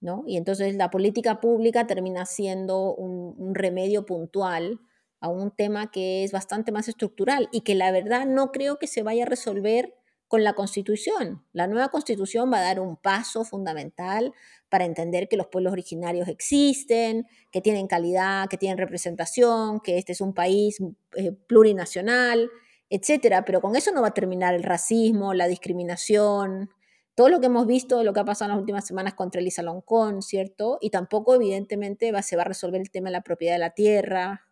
¿no? 0.00 0.24
Y 0.26 0.38
entonces 0.38 0.74
la 0.76 0.90
política 0.90 1.38
pública 1.38 1.86
termina 1.86 2.24
siendo 2.24 2.94
un, 2.94 3.54
remedio 3.54 4.06
puntual 4.06 4.80
a 5.20 5.28
un 5.28 5.50
tema 5.50 5.90
que 5.90 6.24
es 6.24 6.32
bastante 6.32 6.72
más 6.72 6.88
estructural 6.88 7.50
y 7.52 7.60
que 7.60 7.74
la 7.74 7.92
verdad 7.92 8.24
no 8.24 8.52
creo 8.52 8.78
que 8.78 8.86
se 8.86 9.02
vaya 9.02 9.24
a 9.24 9.26
resolver 9.26 9.99
con 10.30 10.44
la 10.44 10.52
constitución. 10.52 11.44
La 11.52 11.66
nueva 11.66 11.88
constitución 11.88 12.52
va 12.52 12.58
a 12.58 12.62
dar 12.62 12.78
un 12.78 12.96
paso 12.96 13.44
fundamental 13.44 14.32
para 14.68 14.84
entender 14.84 15.28
que 15.28 15.36
los 15.36 15.48
pueblos 15.48 15.72
originarios 15.72 16.28
existen, 16.28 17.26
que 17.50 17.60
tienen 17.60 17.88
calidad, 17.88 18.48
que 18.48 18.56
tienen 18.56 18.78
representación, 18.78 19.80
que 19.80 19.98
este 19.98 20.12
es 20.12 20.20
un 20.20 20.32
país 20.32 20.78
eh, 21.16 21.32
plurinacional, 21.32 22.48
etcétera. 22.90 23.44
Pero 23.44 23.60
con 23.60 23.74
eso 23.74 23.90
no 23.90 24.02
va 24.02 24.08
a 24.08 24.14
terminar 24.14 24.54
el 24.54 24.62
racismo, 24.62 25.34
la 25.34 25.48
discriminación, 25.48 26.70
todo 27.16 27.28
lo 27.28 27.40
que 27.40 27.46
hemos 27.46 27.66
visto, 27.66 28.04
lo 28.04 28.12
que 28.12 28.20
ha 28.20 28.24
pasado 28.24 28.52
en 28.52 28.56
las 28.56 28.60
últimas 28.60 28.86
semanas 28.86 29.14
contra 29.14 29.40
Elisa 29.40 29.64
Loncón, 29.64 30.22
¿cierto? 30.22 30.78
Y 30.80 30.90
tampoco, 30.90 31.34
evidentemente, 31.34 32.12
va, 32.12 32.22
se 32.22 32.36
va 32.36 32.42
a 32.42 32.44
resolver 32.44 32.80
el 32.80 32.92
tema 32.92 33.08
de 33.08 33.14
la 33.14 33.22
propiedad 33.22 33.56
de 33.56 33.58
la 33.58 33.70
tierra, 33.70 34.46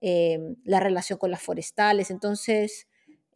eh, 0.00 0.38
la 0.64 0.80
relación 0.80 1.18
con 1.18 1.30
las 1.30 1.42
forestales. 1.42 2.10
Entonces, 2.10 2.86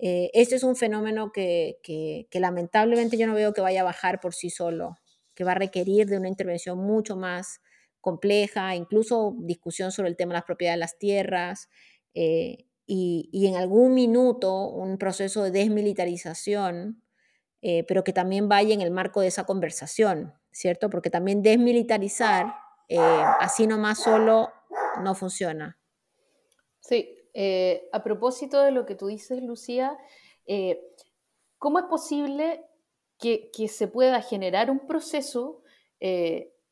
eh, 0.06 0.30
este 0.34 0.56
es 0.56 0.62
un 0.62 0.76
fenómeno 0.76 1.32
que, 1.32 1.78
que, 1.82 2.40
lamentablemente 2.40 3.16
yo 3.16 3.26
no 3.26 3.34
veo 3.34 3.52
que 3.54 3.60
vaya 3.60 3.80
a 3.80 3.84
bajar 3.84 4.20
por 4.20 4.34
sí 4.34 4.50
solo, 4.50 4.96
que 5.34 5.44
va 5.44 5.52
a 5.52 5.56
requerir 5.56 6.06
de 6.06 6.18
una 6.18 6.28
intervención 6.28 6.78
mucho 6.78 7.16
más 7.16 7.60
compleja, 8.00 8.74
incluso 8.76 9.34
discusión 9.38 9.92
sobre 9.92 10.10
el 10.10 10.16
tema 10.16 10.32
de 10.32 10.38
las 10.38 10.44
propiedades 10.44 10.76
de 10.76 10.80
las 10.80 10.98
tierras. 10.98 11.68
Eh, 12.14 12.66
y, 12.86 13.30
y, 13.32 13.46
en 13.46 13.56
algún 13.56 13.94
minuto 13.94 14.68
un 14.68 14.98
proceso 14.98 15.42
de 15.42 15.50
desmilitarización 15.50 17.02
eh, 17.66 17.82
pero 17.88 18.04
que 18.04 18.12
también 18.12 18.46
vaya 18.46 18.74
en 18.74 18.82
el 18.82 18.90
marco 18.90 19.22
de 19.22 19.28
esa 19.28 19.44
conversación, 19.44 20.34
¿cierto? 20.52 20.90
Porque 20.90 21.08
también 21.08 21.40
desmilitarizar, 21.40 22.54
eh, 22.90 22.98
así 23.40 23.66
nomás 23.66 24.02
solo, 24.02 24.52
no 25.02 25.14
funciona. 25.14 25.78
Sí, 26.80 27.16
eh, 27.34 27.88
a 27.92 28.02
propósito 28.02 28.60
de 28.60 28.70
lo 28.70 28.86
que 28.86 28.94
tú 28.94 29.08
dices, 29.08 29.42
Lucía, 29.42 29.98
¿cómo 31.58 31.78
es 31.78 31.84
posible 31.86 32.64
que, 33.18 33.50
se 33.68 33.88
pueda 33.88 34.22
generar 34.22 34.70
un 34.70 34.86
proceso? 34.86 35.60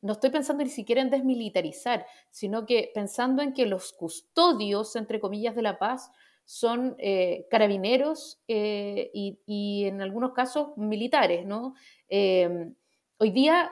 no 0.01 0.13
estoy 0.13 0.29
pensando 0.29 0.63
ni 0.63 0.69
siquiera 0.69 1.01
en 1.01 1.09
desmilitarizar, 1.09 2.05
sino 2.29 2.65
que 2.65 2.91
pensando 2.93 3.41
en 3.41 3.53
que 3.53 3.65
los 3.65 3.93
custodios, 3.93 4.95
entre 4.95 5.19
comillas, 5.19 5.55
de 5.55 5.61
la 5.61 5.79
paz 5.79 6.11
son 6.45 6.95
eh, 6.99 7.47
carabineros 7.49 8.43
eh, 8.47 9.09
y, 9.13 9.85
en 9.85 10.01
algunos 10.01 10.33
casos 10.33 10.77
militares, 10.77 11.45
¿no? 11.45 11.73
Hoy 13.23 13.29
día 13.31 13.71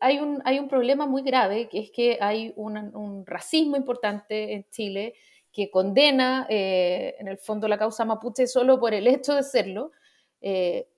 hay 0.00 0.18
un, 0.18 0.42
hay 0.44 0.58
un 0.58 0.66
problema 0.66 1.06
muy 1.06 1.22
grave, 1.22 1.68
que 1.68 1.78
es 1.78 1.92
que 1.92 2.18
hay 2.20 2.52
un, 2.56 3.24
racismo 3.26 3.76
importante 3.76 4.54
en 4.54 4.66
Chile 4.70 5.14
que 5.52 5.70
condena 5.70 6.46
eh, 6.48 7.16
en 7.18 7.28
el 7.28 7.38
fondo 7.38 7.68
la 7.68 7.78
causa 7.78 8.04
mapuche 8.04 8.46
solo 8.46 8.78
por 8.78 8.94
el 8.94 9.06
hecho 9.06 9.34
de 9.34 9.42
serlo, 9.42 9.92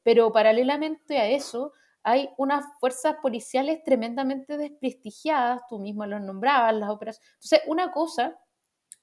pero 0.02 0.32
paralelamente 0.32 1.18
a 1.18 1.28
eso 1.30 1.72
hay 2.02 2.28
unas 2.36 2.64
fuerzas 2.78 3.16
policiales 3.22 3.82
tremendamente 3.84 4.58
desprestigiadas, 4.58 5.62
tú 5.68 5.78
mismo 5.78 6.04
lo 6.04 6.20
nombrabas, 6.20 6.74
las 6.74 6.90
óperas. 6.90 7.20
Entonces, 7.34 7.62
una 7.66 7.90
cosa 7.90 8.38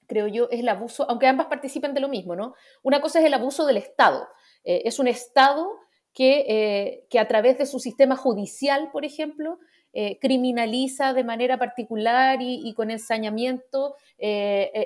creo 0.08 0.26
yo, 0.26 0.48
es 0.50 0.60
el 0.60 0.68
abuso, 0.68 1.08
aunque 1.08 1.26
ambas 1.26 1.46
participen 1.46 1.94
de 1.94 2.00
lo 2.00 2.08
mismo, 2.08 2.34
¿no? 2.34 2.54
Una 2.82 3.00
cosa 3.00 3.20
es 3.20 3.26
el 3.26 3.34
abuso 3.34 3.66
del 3.66 3.76
Estado. 3.76 4.26
Eh, 4.64 4.82
es 4.86 4.98
un 4.98 5.06
Estado 5.06 5.68
que, 6.14 6.46
eh, 6.48 7.06
que, 7.10 7.20
a 7.20 7.28
través 7.28 7.58
de 7.58 7.66
su 7.66 7.78
sistema 7.78 8.16
judicial, 8.16 8.90
por 8.90 9.04
ejemplo, 9.04 9.58
eh, 10.00 10.16
criminaliza 10.20 11.12
de 11.12 11.24
manera 11.24 11.58
particular 11.58 12.38
y, 12.40 12.72
con 12.74 12.92
ensañamiento 12.92 13.96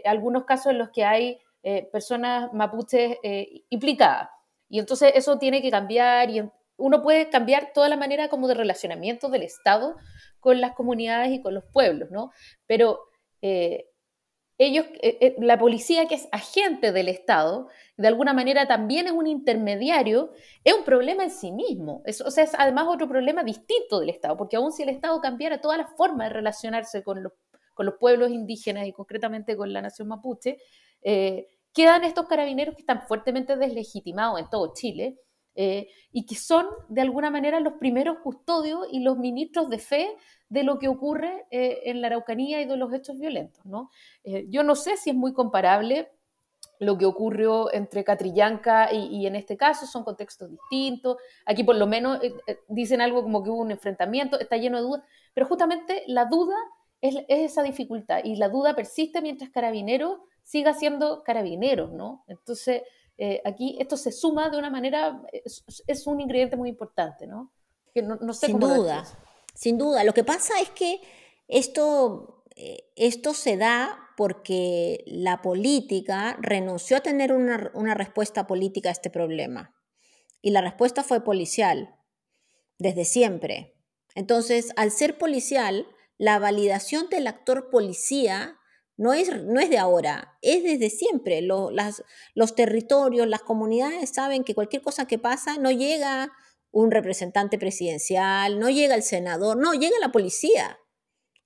algunos 0.06 0.44
casos 0.44 0.72
en 0.72 0.78
los 0.78 0.88
que 0.88 1.04
hay 1.04 1.38
personas 1.92 2.50
mapuches 2.54 3.18
implicadas. 3.68 4.30
Y 4.70 4.78
entonces 4.78 5.12
eso 5.14 5.38
tiene 5.38 5.60
que 5.60 5.70
cambiar 5.70 6.30
y 6.30 6.42
uno 6.78 7.02
puede 7.02 7.28
cambiar 7.28 7.72
toda 7.74 7.90
la 7.90 7.98
manera 7.98 8.28
como 8.28 8.48
de 8.48 8.54
relacionamiento 8.54 9.28
del 9.28 9.42
Estado 9.42 9.96
con 10.40 10.62
las 10.62 10.72
comunidades 10.72 11.30
y 11.32 11.42
con 11.42 11.52
los 11.52 11.64
pueblos, 11.64 12.10
¿no? 12.10 12.32
Pero 12.66 13.00
ellos, 14.58 14.86
eh, 15.02 15.18
eh, 15.20 15.36
la 15.38 15.58
policía 15.58 16.06
que 16.06 16.14
es 16.14 16.28
agente 16.30 16.92
del 16.92 17.08
Estado, 17.08 17.68
de 17.96 18.08
alguna 18.08 18.32
manera 18.32 18.66
también 18.66 19.06
es 19.06 19.12
un 19.12 19.26
intermediario, 19.26 20.32
es 20.64 20.74
un 20.74 20.84
problema 20.84 21.24
en 21.24 21.30
sí 21.30 21.52
mismo. 21.52 22.02
o 22.24 22.30
sea, 22.30 22.44
es 22.44 22.52
además 22.56 22.86
otro 22.88 23.08
problema 23.08 23.42
distinto 23.42 24.00
del 24.00 24.10
Estado, 24.10 24.36
porque 24.36 24.56
aun 24.56 24.72
si 24.72 24.82
el 24.82 24.88
Estado 24.90 25.20
cambiara 25.20 25.60
todas 25.60 25.78
las 25.78 25.96
formas 25.96 26.28
de 26.28 26.34
relacionarse 26.34 27.02
con 27.02 27.22
los, 27.22 27.32
con 27.74 27.86
los 27.86 27.96
pueblos 27.98 28.30
indígenas 28.30 28.86
y 28.86 28.92
concretamente 28.92 29.56
con 29.56 29.72
la 29.72 29.82
nación 29.82 30.08
mapuche, 30.08 30.58
eh, 31.02 31.48
quedan 31.72 32.04
estos 32.04 32.28
carabineros 32.28 32.74
que 32.74 32.82
están 32.82 33.06
fuertemente 33.06 33.56
deslegitimados 33.56 34.40
en 34.40 34.50
todo 34.50 34.72
Chile 34.74 35.18
y 35.54 36.24
que 36.26 36.34
son 36.34 36.66
de 36.88 37.02
alguna 37.02 37.30
manera 37.30 37.60
los 37.60 37.74
primeros 37.74 38.18
custodios 38.20 38.86
y 38.90 39.00
los 39.00 39.18
ministros 39.18 39.68
de 39.68 39.78
fe 39.78 40.16
de 40.52 40.64
lo 40.64 40.78
que 40.78 40.86
ocurre 40.86 41.46
eh, 41.50 41.80
en 41.86 42.02
la 42.02 42.08
Araucanía 42.08 42.60
y 42.60 42.66
de 42.66 42.76
los 42.76 42.92
hechos 42.92 43.18
violentos. 43.18 43.64
¿no? 43.64 43.90
Eh, 44.22 44.44
yo 44.50 44.62
no 44.62 44.74
sé 44.74 44.98
si 44.98 45.08
es 45.08 45.16
muy 45.16 45.32
comparable 45.32 46.10
lo 46.78 46.98
que 46.98 47.06
ocurrió 47.06 47.72
entre 47.72 48.04
Catrillanca 48.04 48.92
y, 48.92 49.26
en 49.26 49.34
este 49.34 49.56
caso 49.56 49.86
son 49.86 50.04
contextos 50.04 50.50
distintos. 50.50 51.16
Aquí 51.46 51.64
por 51.64 51.76
lo 51.76 51.86
menos 51.86 52.22
eh, 52.22 52.34
dicen 52.68 53.00
algo 53.00 53.22
como 53.22 53.42
que 53.42 53.48
hubo 53.48 53.62
un 53.62 53.70
enfrentamiento, 53.70 54.38
está 54.38 54.58
lleno 54.58 54.76
de 54.76 54.82
dudas, 54.82 55.02
pero 55.32 55.46
justamente 55.46 56.02
la 56.06 56.26
duda 56.26 56.56
es, 57.00 57.16
esa 57.28 57.62
dificultad 57.62 58.22
y 58.22 58.36
la 58.36 58.50
duda 58.50 58.74
persiste 58.74 59.22
mientras 59.22 59.48
Carabineros 59.48 60.18
siga 60.42 60.74
siendo 60.74 61.22
Carabineros, 61.22 61.92
¿no? 61.92 62.24
Entonces, 62.26 62.82
aquí 63.44 63.76
esto 63.78 63.96
se 63.96 64.12
suma 64.12 64.50
de 64.50 64.58
una 64.58 64.70
manera, 64.70 65.22
es, 65.32 66.06
un 66.06 66.20
ingrediente 66.20 66.56
muy 66.56 66.68
importante, 66.68 67.26
¿no? 67.26 67.52
Que 67.94 68.02
no, 68.02 68.32
sé 68.32 68.46
Sin 68.46 68.58
duda. 68.58 69.04
Sin 69.54 69.78
duda, 69.78 70.02
lo 70.04 70.14
que 70.14 70.24
pasa 70.24 70.54
es 70.60 70.70
que 70.70 71.00
esto, 71.46 72.44
eh, 72.56 72.90
esto 72.96 73.34
se 73.34 73.56
da 73.56 73.98
porque 74.16 75.04
la 75.06 75.42
política 75.42 76.36
renunció 76.40 76.96
a 76.96 77.00
tener 77.00 77.32
una, 77.32 77.70
una 77.74 77.94
respuesta 77.94 78.46
política 78.46 78.88
a 78.88 78.92
este 78.92 79.10
problema. 79.10 79.74
Y 80.40 80.50
la 80.50 80.60
respuesta 80.60 81.04
fue 81.04 81.22
policial, 81.22 81.94
desde 82.78 83.04
siempre. 83.04 83.76
Entonces, 84.14 84.72
al 84.76 84.90
ser 84.90 85.18
policial, 85.18 85.86
la 86.18 86.38
validación 86.38 87.08
del 87.08 87.26
actor 87.26 87.70
policía 87.70 88.58
No 88.96 89.14
es, 89.14 89.42
no 89.44 89.60
es 89.60 89.70
de 89.70 89.78
ahora, 89.78 90.38
es 90.42 90.62
desde 90.62 90.90
siempre. 90.90 91.40
las, 91.42 92.04
los 92.34 92.54
territorios, 92.54 93.26
las 93.26 93.42
comunidades 93.42 94.10
saben 94.10 94.44
que 94.44 94.54
cualquier 94.54 94.82
cosa 94.82 95.06
que 95.06 95.18
pasa 95.18 95.56
no 95.58 95.70
llega 95.70 96.30
un 96.70 96.90
representante 96.90 97.58
presidencial, 97.58 98.58
no 98.58 98.70
llega 98.70 98.94
el 98.94 99.02
senador, 99.02 99.56
no, 99.56 99.74
llega 99.74 99.98
la 100.00 100.12
policía. 100.12 100.78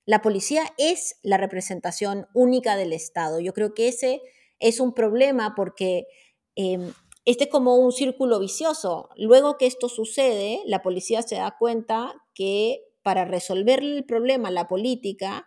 La 0.05 0.21
policía 0.21 0.63
es 0.77 1.19
la 1.21 1.37
representación 1.37 2.27
única 2.33 2.77
del 2.77 2.93
Estado. 2.93 3.39
Yo 3.41 3.53
creo 3.53 3.73
que 3.73 3.89
ese 3.89 4.21
es 4.59 4.79
un 4.79 4.93
problema 4.93 5.53
porque 5.55 6.07
em, 6.55 6.93
este 7.25 7.43
es 7.43 7.49
como 7.49 7.75
un 7.75 7.91
círculo 7.91 8.39
vicioso. 8.39 9.09
Luego 9.17 9.57
que 9.57 9.65
esto 9.65 9.89
sucede, 9.89 10.61
la 10.65 10.81
policía 10.81 11.21
se 11.23 11.35
da 11.35 11.55
cuenta 11.59 12.13
que 12.33 12.85
para 13.03 13.25
resolver 13.25 13.79
el 13.79 14.05
problema, 14.05 14.49
la 14.49 14.69
política 14.69 15.45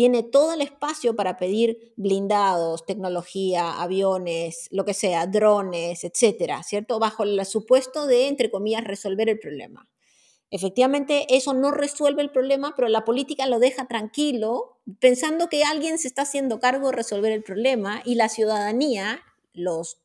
tiene 0.00 0.22
todo 0.22 0.54
el 0.54 0.62
espacio 0.62 1.14
para 1.14 1.36
pedir 1.36 1.92
blindados, 1.94 2.86
tecnología, 2.86 3.82
aviones, 3.82 4.66
lo 4.70 4.86
que 4.86 4.94
sea, 4.94 5.26
drones, 5.26 6.04
etcétera, 6.04 6.62
¿cierto? 6.62 6.98
Bajo 6.98 7.24
el 7.24 7.44
supuesto 7.44 8.06
de, 8.06 8.26
entre 8.26 8.50
comillas, 8.50 8.82
resolver 8.82 9.28
el 9.28 9.38
problema. 9.38 9.90
Efectivamente, 10.50 11.26
eso 11.28 11.52
no 11.52 11.70
resuelve 11.70 12.22
el 12.22 12.30
problema, 12.30 12.72
pero 12.74 12.88
la 12.88 13.04
política 13.04 13.46
lo 13.46 13.58
deja 13.58 13.88
tranquilo, 13.88 14.78
pensando 15.00 15.50
que 15.50 15.64
alguien 15.64 15.98
se 15.98 16.08
está 16.08 16.22
haciendo 16.22 16.60
cargo 16.60 16.86
de 16.86 16.96
resolver 16.96 17.32
el 17.32 17.42
problema 17.42 18.00
y 18.06 18.14
la 18.14 18.30
ciudadanía, 18.30 19.20
los, 19.52 20.00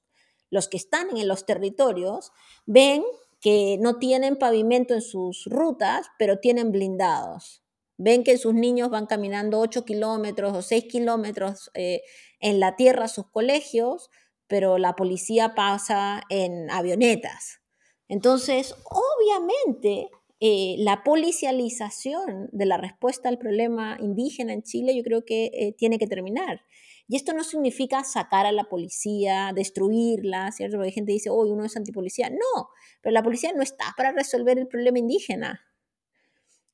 los 0.50 0.68
que 0.68 0.76
están 0.76 1.16
en 1.16 1.30
los 1.30 1.46
territorios, 1.46 2.34
ven 2.66 3.02
que 3.40 3.78
no 3.80 3.98
tienen 3.98 4.36
pavimento 4.36 4.94
en 4.94 5.02
sus 5.02 5.46
rutas, 5.46 6.08
pero 6.20 6.40
tienen 6.40 6.74
blindados. 6.74 7.65
Ven 7.98 8.24
que 8.24 8.38
sus 8.38 8.54
niños 8.54 8.90
van 8.90 9.06
caminando 9.06 9.60
8 9.60 9.86
kilómetros 9.86 10.56
o 10.56 10.62
6 10.62 10.86
kilómetros 10.86 11.72
eh, 11.74 12.02
en 12.40 12.60
la 12.60 12.76
tierra 12.76 13.06
a 13.06 13.10
sus 13.10 13.30
colegios, 13.30 14.10
pero 14.48 14.78
la 14.78 14.96
policía 14.96 15.56
pasa 15.56 16.22
en 16.30 16.70
avionetas. 16.70 17.62
Entonces, 18.08 18.76
obviamente, 18.84 20.10
eh, 20.40 20.76
la 20.80 21.04
policialización 21.04 22.50
de 22.52 22.66
la 22.66 22.78
respuesta 22.78 23.30
al 23.30 23.38
problema 23.38 23.98
indígena 24.00 24.54
en 24.54 24.64
Chile 24.64 24.96
yo 24.96 25.02
creo 25.04 25.24
que 25.26 25.46
eh, 25.54 25.74
tiene 25.78 25.98
que 25.98 26.08
terminar. 26.08 26.62
Y 27.08 27.16
esto 27.16 27.34
no 27.34 27.44
significa 27.44 28.04
sacar 28.04 28.46
a 28.46 28.52
la 28.52 28.66
policía, 28.66 29.52
destruirla, 29.56 30.52
¿cierto? 30.52 30.78
Porque 30.78 30.90
hay 30.90 30.94
gente 30.94 31.12
que 31.12 31.16
dice, 31.16 31.30
oh, 31.30 31.46
uno 31.46 31.64
es 31.64 31.78
antipolicía. 31.78 32.30
No, 32.30 32.70
pero 33.02 33.14
la 33.14 33.24
policía 33.24 33.54
no 33.54 33.62
está 33.62 33.94
para 33.96 34.12
resolver 34.12 34.58
el 34.58 34.68
problema 34.68 35.00
indígena. 35.00 35.62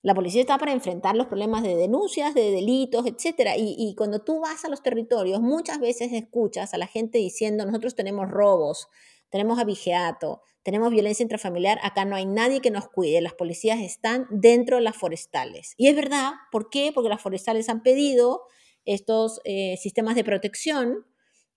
La 0.03 0.15
policía 0.15 0.41
está 0.41 0.57
para 0.57 0.71
enfrentar 0.71 1.15
los 1.15 1.27
problemas 1.27 1.61
de 1.61 1.75
denuncias, 1.75 2.33
de 2.33 2.51
delitos, 2.51 3.05
etc. 3.05 3.51
Y, 3.57 3.93
cuando 3.95 4.23
tú 4.23 4.39
vas 4.39 4.65
a 4.65 4.69
los 4.69 4.81
territorios, 4.81 5.41
muchas 5.41 5.79
veces 5.79 6.11
escuchas 6.11 6.73
a 6.73 6.77
la 6.77 6.87
gente 6.87 7.19
diciendo, 7.19 7.65
nosotros 7.65 7.93
tenemos 7.93 8.29
robos, 8.29 8.87
tenemos 9.29 9.59
abigeato, 9.59 10.41
tenemos 10.63 10.91
violencia 10.91 11.23
intrafamiliar, 11.23 11.79
acá 11.83 12.05
no 12.05 12.15
hay 12.15 12.25
nadie 12.25 12.61
que 12.61 12.71
nos 12.71 12.87
cuide, 12.87 13.21
las 13.21 13.33
policías 13.33 13.79
están 13.79 14.25
dentro 14.31 14.77
de 14.77 14.83
las 14.83 14.95
forestales. 14.95 15.75
Y 15.77 15.87
es 15.87 15.95
verdad, 15.95 16.31
¿por 16.51 16.69
qué? 16.69 16.91
Porque 16.93 17.09
las 17.09 17.21
forestales 17.21 17.69
han 17.69 17.83
pedido 17.83 18.41
estos 18.85 19.39
eh, 19.43 19.77
sistemas 19.77 20.15
de 20.15 20.23
protección, 20.23 21.05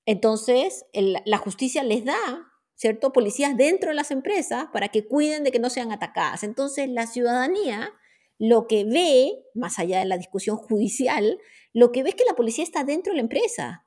entonces 0.04 0.84
la 0.92 1.38
justicia 1.38 1.82
les 1.82 2.04
da, 2.04 2.52
¿cierto? 2.74 3.12
Policías 3.12 3.56
dentro 3.56 3.88
de 3.88 3.94
las 3.94 4.10
empresas 4.10 4.66
para 4.70 4.88
que 4.88 5.06
cuiden 5.06 5.44
de 5.44 5.50
que 5.50 5.58
no 5.58 5.70
sean 5.70 5.92
atacadas. 5.92 6.42
Entonces 6.42 6.90
la 6.90 7.06
ciudadanía 7.06 7.90
lo 8.38 8.66
que 8.66 8.84
ve, 8.84 9.44
más 9.54 9.78
allá 9.78 10.00
de 10.00 10.06
la 10.06 10.18
discusión 10.18 10.56
judicial, 10.56 11.38
lo 11.72 11.92
que 11.92 12.02
ve 12.02 12.10
es 12.10 12.14
que 12.14 12.24
la 12.24 12.36
policía 12.36 12.64
está 12.64 12.84
dentro 12.84 13.12
de 13.12 13.16
la 13.16 13.22
empresa. 13.22 13.86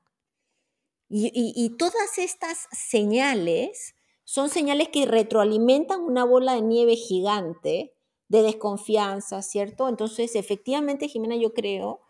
y 1.09 1.77
todas 1.77 2.17
estas 2.17 2.67
señales 2.71 3.95
son 4.25 4.49
señales 4.49 4.89
que 4.89 5.05
retroalimentan 5.05 6.01
una 6.01 6.25
bola 6.25 6.55
de 6.55 6.61
nieve 6.61 6.97
gigante 6.97 7.93
de 8.27 8.41
desconfianza, 8.41 9.41
¿cierto? 9.41 9.87
Entonces, 9.87 10.35
efectivamente, 10.35 11.07
Jimena, 11.07 11.37
yo 11.37 11.53
creo 11.53 12.01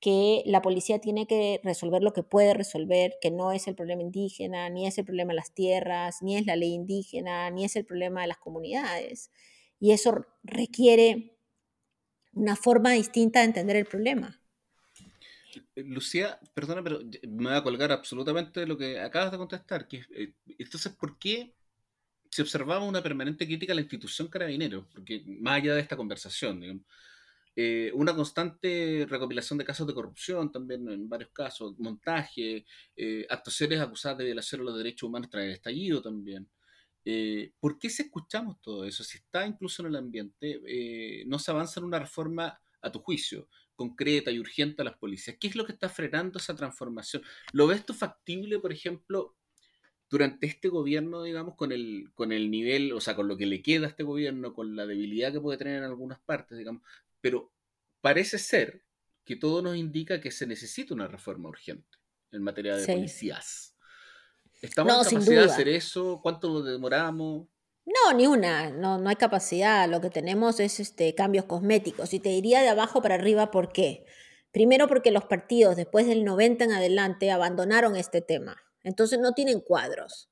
que 0.00 0.42
la 0.46 0.62
policía 0.62 1.00
tiene 1.00 1.26
que 1.26 1.60
resolver 1.64 2.02
lo 2.02 2.12
que 2.12 2.22
puede 2.22 2.54
resolver, 2.54 3.14
que 3.20 3.30
no 3.30 3.52
es 3.52 3.66
el 3.66 3.74
problema 3.74 4.02
indígena, 4.02 4.68
ni 4.70 4.86
es 4.86 4.98
el 4.98 5.04
problema 5.04 5.32
de 5.32 5.36
las 5.36 5.52
tierras, 5.52 6.22
ni 6.22 6.36
es 6.36 6.46
la 6.46 6.56
ley 6.56 6.74
indígena, 6.74 7.50
ni 7.50 7.64
es 7.64 7.74
el 7.74 7.84
problema 7.84 8.20
de 8.22 8.28
las 8.28 8.38
comunidades. 8.38 9.30
Y 9.80 9.92
eso 9.92 10.26
requiere 10.44 11.33
una 12.34 12.56
forma 12.56 12.92
distinta 12.92 13.40
de 13.40 13.46
entender 13.46 13.76
el 13.76 13.86
problema. 13.86 14.40
Lucía, 15.76 16.38
perdona, 16.52 16.82
pero 16.82 17.00
me 17.28 17.50
voy 17.50 17.54
a 17.54 17.62
colgar 17.62 17.92
absolutamente 17.92 18.60
de 18.60 18.66
lo 18.66 18.76
que 18.76 19.00
acabas 19.00 19.32
de 19.32 19.38
contestar. 19.38 19.86
Eh, 19.90 20.34
entonces, 20.58 20.92
¿por 20.92 21.18
qué 21.18 21.54
se 22.34 22.42
observaba 22.42 22.84
una 22.84 23.00
permanente 23.00 23.46
crítica 23.46 23.72
a 23.72 23.76
la 23.76 23.82
institución 23.82 24.26
Carabineros, 24.26 24.86
porque 24.92 25.22
más 25.24 25.62
allá 25.62 25.74
de 25.76 25.80
esta 25.80 25.96
conversación, 25.96 26.84
eh, 27.54 27.92
una 27.94 28.12
constante 28.12 29.06
recopilación 29.08 29.56
de 29.56 29.64
casos 29.64 29.86
de 29.86 29.94
corrupción 29.94 30.50
también 30.50 30.88
en 30.88 31.08
varios 31.08 31.30
casos, 31.30 31.78
montaje, 31.78 32.66
eh, 32.96 33.24
actuaciones 33.30 33.80
acusadas 33.80 34.18
de 34.18 34.24
violación 34.24 34.62
a 34.62 34.64
los 34.64 34.76
derechos 34.76 35.08
humanos 35.08 35.30
tras 35.30 35.44
el 35.44 35.52
estallido 35.52 36.02
también. 36.02 36.48
Eh, 37.04 37.52
¿Por 37.60 37.78
qué 37.78 37.90
se 37.90 38.04
escuchamos 38.04 38.60
todo 38.60 38.84
eso? 38.84 39.04
Si 39.04 39.18
está 39.18 39.46
incluso 39.46 39.82
en 39.82 39.88
el 39.88 39.96
ambiente, 39.96 40.60
eh, 40.66 41.24
no 41.26 41.38
se 41.38 41.50
avanza 41.50 41.80
en 41.80 41.86
una 41.86 41.98
reforma, 41.98 42.60
a 42.80 42.92
tu 42.92 42.98
juicio, 42.98 43.48
concreta 43.74 44.30
y 44.30 44.38
urgente 44.38 44.82
a 44.82 44.84
las 44.84 44.96
policías. 44.98 45.36
¿Qué 45.40 45.48
es 45.48 45.56
lo 45.56 45.64
que 45.64 45.72
está 45.72 45.88
frenando 45.88 46.38
esa 46.38 46.54
transformación? 46.54 47.22
¿Lo 47.52 47.66
ves 47.66 47.84
tú 47.84 47.94
factible, 47.94 48.58
por 48.58 48.72
ejemplo, 48.72 49.36
durante 50.10 50.46
este 50.46 50.68
gobierno, 50.68 51.22
digamos, 51.22 51.56
con 51.56 51.72
el, 51.72 52.10
con 52.14 52.30
el 52.30 52.50
nivel, 52.50 52.92
o 52.92 53.00
sea, 53.00 53.16
con 53.16 53.26
lo 53.26 53.36
que 53.36 53.46
le 53.46 53.62
queda 53.62 53.86
a 53.86 53.88
este 53.90 54.02
gobierno, 54.02 54.54
con 54.54 54.76
la 54.76 54.86
debilidad 54.86 55.32
que 55.32 55.40
puede 55.40 55.58
tener 55.58 55.78
en 55.78 55.84
algunas 55.84 56.20
partes, 56.20 56.56
digamos, 56.58 56.82
pero 57.20 57.52
parece 58.00 58.38
ser 58.38 58.84
que 59.24 59.36
todo 59.36 59.62
nos 59.62 59.76
indica 59.76 60.20
que 60.20 60.30
se 60.30 60.46
necesita 60.46 60.94
una 60.94 61.08
reforma 61.08 61.48
urgente 61.48 61.98
en 62.30 62.42
materia 62.42 62.76
de 62.76 62.86
policías. 62.86 63.73
¿Estamos 64.64 65.12
en 65.12 65.18
capacidad 65.18 65.46
de 65.46 65.52
hacer 65.52 65.68
eso? 65.68 66.20
¿Cuánto 66.22 66.62
demoramos? 66.62 67.46
No, 67.84 68.16
ni 68.16 68.26
una, 68.26 68.70
no, 68.70 68.98
no 68.98 69.08
hay 69.10 69.16
capacidad. 69.16 69.88
Lo 69.88 70.00
que 70.00 70.10
tenemos 70.10 70.58
es 70.58 70.80
este, 70.80 71.14
cambios 71.14 71.44
cosméticos. 71.44 72.14
Y 72.14 72.20
te 72.20 72.30
diría 72.30 72.62
de 72.62 72.68
abajo 72.68 73.02
para 73.02 73.16
arriba 73.16 73.50
por 73.50 73.72
qué. 73.72 74.06
Primero 74.52 74.88
porque 74.88 75.10
los 75.10 75.24
partidos 75.24 75.76
después 75.76 76.06
del 76.06 76.24
90 76.24 76.64
en 76.64 76.72
adelante 76.72 77.30
abandonaron 77.30 77.96
este 77.96 78.22
tema. 78.22 78.56
Entonces 78.82 79.18
no 79.18 79.32
tienen 79.32 79.60
cuadros. 79.60 80.30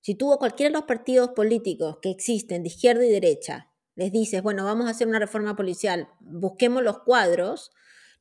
Si 0.00 0.14
tú 0.14 0.34
cualquiera 0.38 0.70
de 0.70 0.74
los 0.74 0.84
partidos 0.84 1.30
políticos 1.30 1.98
que 2.00 2.10
existen 2.10 2.62
de 2.62 2.68
izquierda 2.68 3.04
y 3.04 3.10
derecha 3.10 3.70
les 3.96 4.10
dices, 4.10 4.42
bueno, 4.42 4.64
vamos 4.64 4.86
a 4.86 4.90
hacer 4.90 5.06
una 5.06 5.18
reforma 5.18 5.56
policial, 5.56 6.08
busquemos 6.20 6.82
los 6.82 6.98
cuadros, 7.00 7.70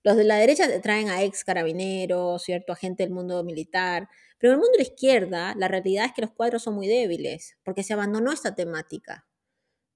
los 0.03 0.17
de 0.17 0.25
la 0.25 0.35
derecha 0.35 0.81
traen 0.81 1.09
a 1.09 1.23
ex 1.23 1.43
carabineros, 1.43 2.43
¿cierto? 2.43 2.73
A 2.73 2.75
gente 2.75 3.03
del 3.03 3.13
mundo 3.13 3.43
militar. 3.43 4.09
Pero 4.37 4.51
en 4.51 4.55
el 4.55 4.59
mundo 4.59 4.71
de 4.73 4.83
la 4.83 4.89
izquierda, 4.89 5.55
la 5.57 5.69
realidad 5.69 6.05
es 6.05 6.13
que 6.13 6.21
los 6.21 6.31
cuadros 6.31 6.63
son 6.63 6.75
muy 6.75 6.87
débiles, 6.87 7.57
porque 7.63 7.83
se 7.83 7.93
abandonó 7.93 8.31
esta 8.33 8.53
temática. 8.53 9.25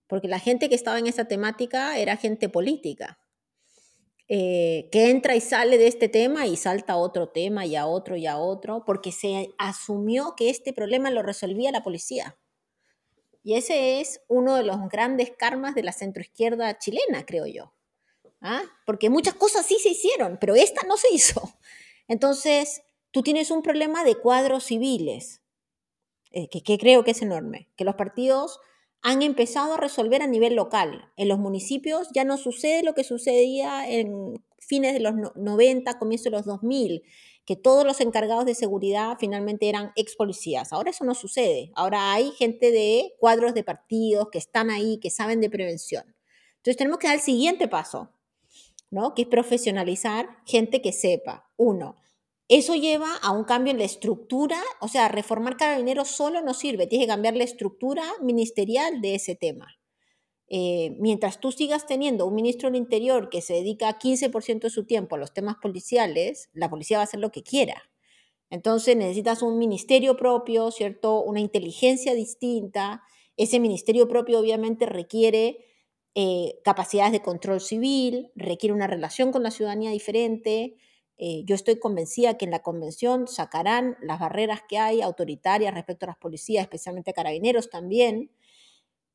Porque 0.08 0.30
la 0.30 0.39
gente 0.39 0.70
que 0.70 0.76
estaba 0.76 1.00
en 1.00 1.08
esta 1.08 1.26
temática 1.26 1.98
era 2.00 2.15
gente 2.15 2.48
política. 2.48 3.20
Eh, 4.30 4.89
que 4.91 5.10
entra 5.10 5.36
y 5.36 5.41
sale 5.41 5.78
de 5.78 5.88
este 5.88 6.10
tema 6.10 6.48
y 6.48 6.58
salta 6.58 6.93
a 6.93 6.98
otro 6.98 7.30
tema 7.30 7.65
y 7.65 7.76
a 7.78 7.86
otro 7.88 8.15
y 8.17 8.28
a 8.28 8.38
otro, 8.38 8.84
porque 8.86 9.12
se 9.12 9.54
asumió 9.58 10.36
que 10.38 10.50
este 10.50 10.74
problema 10.74 11.12
lo 11.12 11.24
resolvía 11.24 11.72
la 11.72 11.84
policía. 11.84 12.38
Y 13.43 13.56
ese 13.56 14.02
es 14.02 14.22
uno 14.28 14.56
de 14.56 14.63
los 14.63 14.89
grandes 14.89 15.32
karmas 15.38 15.76
de 15.76 15.84
la 15.84 15.93
centroizquierda 15.93 16.78
chilena, 16.78 17.26
creo 17.26 17.46
yo. 17.46 17.74
¿Ah? 18.41 18.62
Porque 18.86 19.10
muchas 19.10 19.34
cosas 19.34 19.65
sí 19.65 19.78
se 19.82 19.89
hicieron, 19.89 20.38
pero 20.39 20.56
esta 20.56 20.86
no 20.88 20.97
se 20.97 21.13
hizo. 21.13 21.54
Entonces, 22.08 22.82
tú 23.12 23.23
tienes 23.23 23.52
un 23.52 23.62
problema 23.62 24.04
de 24.04 24.15
cuadros 24.15 24.65
civiles, 24.65 25.41
eh, 26.32 26.50
que, 26.50 26.62
que 26.62 26.78
creo 26.78 27.04
que 27.04 27.12
es 27.12 27.21
enorme, 27.21 27.69
que 27.76 27.86
los 27.86 27.95
partidos 27.95 28.60
han 29.02 29.21
empezado 29.21 29.73
a 29.73 29.78
resolver 29.78 30.21
a 30.21 30.28
nivel 30.28 30.56
local. 30.56 31.12
En 31.15 31.30
los 31.30 31.39
municipios 31.39 32.10
ya 32.13 32.23
no 32.23 32.38
sucede 32.38 32.84
lo 32.84 32.93
que 32.93 33.04
sucedía 33.04 33.89
en 33.89 34.43
fines 34.60 34.93
de 34.93 35.00
los 35.00 35.13
90, 35.36 35.97
comienzos 35.97 36.26
de 36.26 36.32
los 36.32 36.45
2000, 36.45 37.04
que 37.45 37.56
todos 37.56 37.86
los 37.86 38.02
encargados 38.02 38.45
de 38.45 38.56
seguridad 38.56 39.15
finalmente 39.19 39.69
eran 39.69 39.93
ex 39.95 40.15
policías. 40.15 40.73
Ahora 40.73 40.89
eso 40.89 41.06
no 41.06 41.15
sucede. 41.15 41.71
Ahora 41.76 42.12
hay 42.12 42.32
gente 42.32 42.71
de 42.71 43.13
cuadros 43.19 43.54
de 43.54 43.63
partidos 43.63 44.28
que 44.30 44.38
están 44.38 44.69
ahí, 44.69 45.00
que 45.00 45.10
saben 45.10 45.39
de 45.39 45.50
prevención. 45.50 46.04
Entonces 46.58 46.76
tenemos 46.76 47.00
que 47.00 47.08
dar 47.08 47.15
el 47.15 47.21
siguiente 47.21 47.69
paso, 47.69 48.12
¿no? 48.89 49.13
Que 49.15 49.23
es 49.23 49.28
profesionalizar 49.28 50.28
gente 50.45 50.82
que 50.82 50.93
sepa. 50.93 51.50
Uno, 51.58 51.95
eso 52.50 52.76
lleva 52.76 53.15
a 53.21 53.32
un 53.32 53.43
cambio 53.43 53.71
en 53.71 53.80
la 53.80 53.86
estructura, 53.86 54.62
o 54.82 54.88
sea, 54.88 55.10
reformar 55.10 55.58
carabineros 55.58 56.08
solo 56.10 56.41
no 56.41 56.54
sirve, 56.54 56.88
tiene 56.88 57.06
que 57.06 57.10
cambiar 57.10 57.36
la 57.36 57.43
estructura 57.43 58.04
ministerial 58.21 59.02
de 59.02 59.15
ese 59.15 59.36
tema. 59.36 59.67
eh, 60.50 60.95
mientras 61.00 61.39
tú 61.39 61.52
sigas 61.52 61.86
teniendo 61.88 62.26
un 62.26 62.36
ministro 62.36 62.69
del 62.69 62.78
Interior 62.78 63.30
que 63.30 63.41
se 63.41 63.54
dedica 63.56 64.00
15% 64.00 64.67
de 64.67 64.69
su 64.69 64.86
tiempo 64.86 65.15
a 65.15 65.19
los 65.19 65.34
temas 65.34 65.58
policiales, 65.62 66.50
la 66.54 66.69
policía 66.69 66.97
va 66.97 67.02
a 67.02 67.06
hacer 67.06 67.19
lo 67.19 67.32
que 67.32 67.43
quiera. 67.43 67.84
Entonces 68.50 68.95
necesitas 68.95 69.41
un 69.41 69.58
ministerio 69.60 70.15
propio, 70.17 70.71
¿cierto? 70.71 71.21
Una 71.23 71.41
inteligencia 71.41 72.13
distinta. 72.13 73.04
Ese 73.36 73.60
ministerio 73.60 74.08
propio 74.08 74.39
obviamente 74.39 74.86
requiere 74.86 75.60
eh, 76.19 76.60
capacidades 76.63 77.12
de 77.12 77.21
control 77.21 77.62
civil, 77.62 78.32
requiere 78.34 78.73
una 78.73 78.88
relación 78.88 79.32
con 79.32 79.43
la 79.43 79.51
ciudadanía 79.51 79.91
diferente. 79.91 80.75
Eh, 81.19 81.43
yo 81.45 81.53
estoy 81.53 81.77
convencida 81.77 82.39
que 82.39 82.45
en 82.45 82.49
la 82.49 82.63
convención 82.63 83.27
sacarán 83.27 83.97
las 84.01 84.19
barreras 84.19 84.62
que 84.67 84.80
hay 84.80 85.03
autoritarias 85.03 85.75
respecto 85.75 86.08
a 86.08 86.10
las 86.10 86.17
policías, 86.17 86.63
especialmente 86.63 87.12
a 87.12 87.13
carabineros 87.13 87.69
también. 87.69 88.32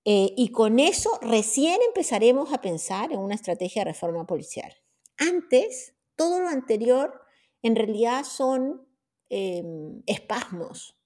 Eh, 0.05 0.33
y 0.37 0.53
con 0.53 0.79
eso 0.79 1.19
recién 1.23 1.81
empezaremos 1.85 2.53
a 2.53 2.61
pensar 2.61 3.11
en 3.11 3.19
una 3.19 3.35
estrategia 3.35 3.81
de 3.81 3.91
reforma 3.91 4.25
policial. 4.25 4.73
Antes, 5.17 5.97
todo 6.15 6.39
lo 6.39 6.47
anterior 6.47 7.21
en 7.63 7.75
realidad 7.75 8.23
son 8.23 8.87
em, 9.29 10.05
espasmos, 10.07 10.97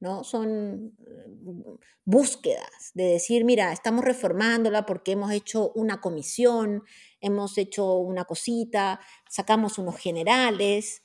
¿no? 0.00 0.24
Son 0.24 0.94
mm, 0.98 1.62
búsquedas 2.04 2.90
de 2.94 3.04
decir, 3.04 3.44
mira, 3.44 3.72
estamos 3.72 4.04
reformándola 4.04 4.86
porque 4.86 5.12
hemos 5.12 5.30
hecho 5.32 5.70
una 5.74 6.00
comisión, 6.00 6.82
hemos 7.20 7.58
hecho 7.58 7.98
una 7.98 8.24
cosita, 8.24 9.00
sacamos 9.28 9.78
unos 9.78 9.96
generales, 9.98 11.02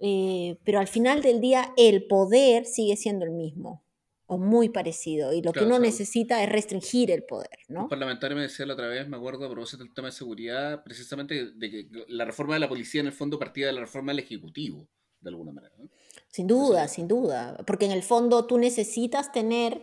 eh, 0.00 0.58
pero 0.64 0.78
al 0.78 0.88
final 0.88 1.22
del 1.22 1.40
día 1.40 1.72
el 1.76 2.06
poder 2.06 2.64
sigue 2.64 2.96
siendo 2.96 3.24
el 3.24 3.32
mismo 3.32 3.84
o 4.26 4.36
muy 4.38 4.68
parecido. 4.68 5.32
Y 5.32 5.42
lo 5.42 5.52
que 5.52 5.64
uno 5.64 5.78
necesita 5.78 6.42
es 6.44 6.50
restringir 6.50 7.10
el 7.10 7.24
poder, 7.24 7.58
¿no? 7.68 7.84
Un 7.84 7.88
parlamentario 7.88 8.36
me 8.36 8.42
decía 8.42 8.66
la 8.66 8.74
otra 8.74 8.86
vez, 8.86 9.08
me 9.08 9.16
acuerdo, 9.16 9.46
a 9.46 9.50
propósito 9.50 9.82
del 9.82 9.94
tema 9.94 10.08
de 10.08 10.12
seguridad, 10.12 10.84
precisamente 10.84 11.52
de 11.52 11.70
que 11.70 11.88
la 12.08 12.26
reforma 12.26 12.54
de 12.54 12.60
la 12.60 12.68
policía 12.68 13.00
en 13.00 13.06
el 13.06 13.14
fondo 13.14 13.38
partía 13.38 13.66
de 13.66 13.72
la 13.72 13.80
reforma 13.80 14.12
del 14.12 14.20
Ejecutivo, 14.20 14.86
de 15.20 15.30
alguna 15.30 15.52
manera. 15.52 15.74
Sin 16.28 16.46
duda, 16.46 16.88
sin 16.88 17.08
duda. 17.08 17.56
Porque 17.66 17.86
en 17.86 17.92
el 17.92 18.02
fondo 18.02 18.46
tú 18.46 18.58
necesitas 18.58 19.32
tener 19.32 19.82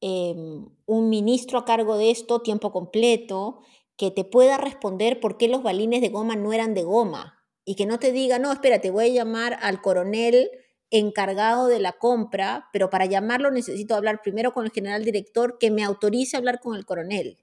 em, 0.00 0.68
un 0.86 1.08
ministro 1.08 1.58
a 1.58 1.64
cargo 1.64 1.96
de 1.96 2.10
esto 2.10 2.40
tiempo 2.40 2.72
completo 2.72 3.60
que 3.96 4.10
te 4.10 4.24
pueda 4.24 4.56
responder 4.56 5.20
por 5.20 5.36
qué 5.36 5.48
los 5.48 5.62
balines 5.62 6.00
de 6.00 6.08
goma 6.08 6.34
no 6.34 6.52
eran 6.52 6.74
de 6.74 6.82
goma 6.82 7.38
y 7.64 7.76
que 7.76 7.86
no 7.86 7.98
te 7.98 8.10
diga, 8.10 8.38
no, 8.38 8.50
espérate, 8.50 8.90
voy 8.90 9.04
a 9.04 9.08
llamar 9.08 9.58
al 9.60 9.80
coronel 9.80 10.50
encargado 10.90 11.68
de 11.68 11.78
la 11.78 11.92
compra, 11.92 12.68
pero 12.72 12.90
para 12.90 13.06
llamarlo 13.06 13.50
necesito 13.50 13.94
hablar 13.94 14.20
primero 14.22 14.52
con 14.52 14.64
el 14.64 14.72
general 14.72 15.04
director 15.04 15.58
que 15.58 15.70
me 15.70 15.84
autorice 15.84 16.36
a 16.36 16.38
hablar 16.38 16.60
con 16.60 16.76
el 16.76 16.84
coronel. 16.84 17.38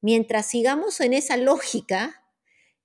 Mientras 0.00 0.46
sigamos 0.46 1.00
en 1.00 1.12
esa 1.12 1.36
lógica, 1.36 2.24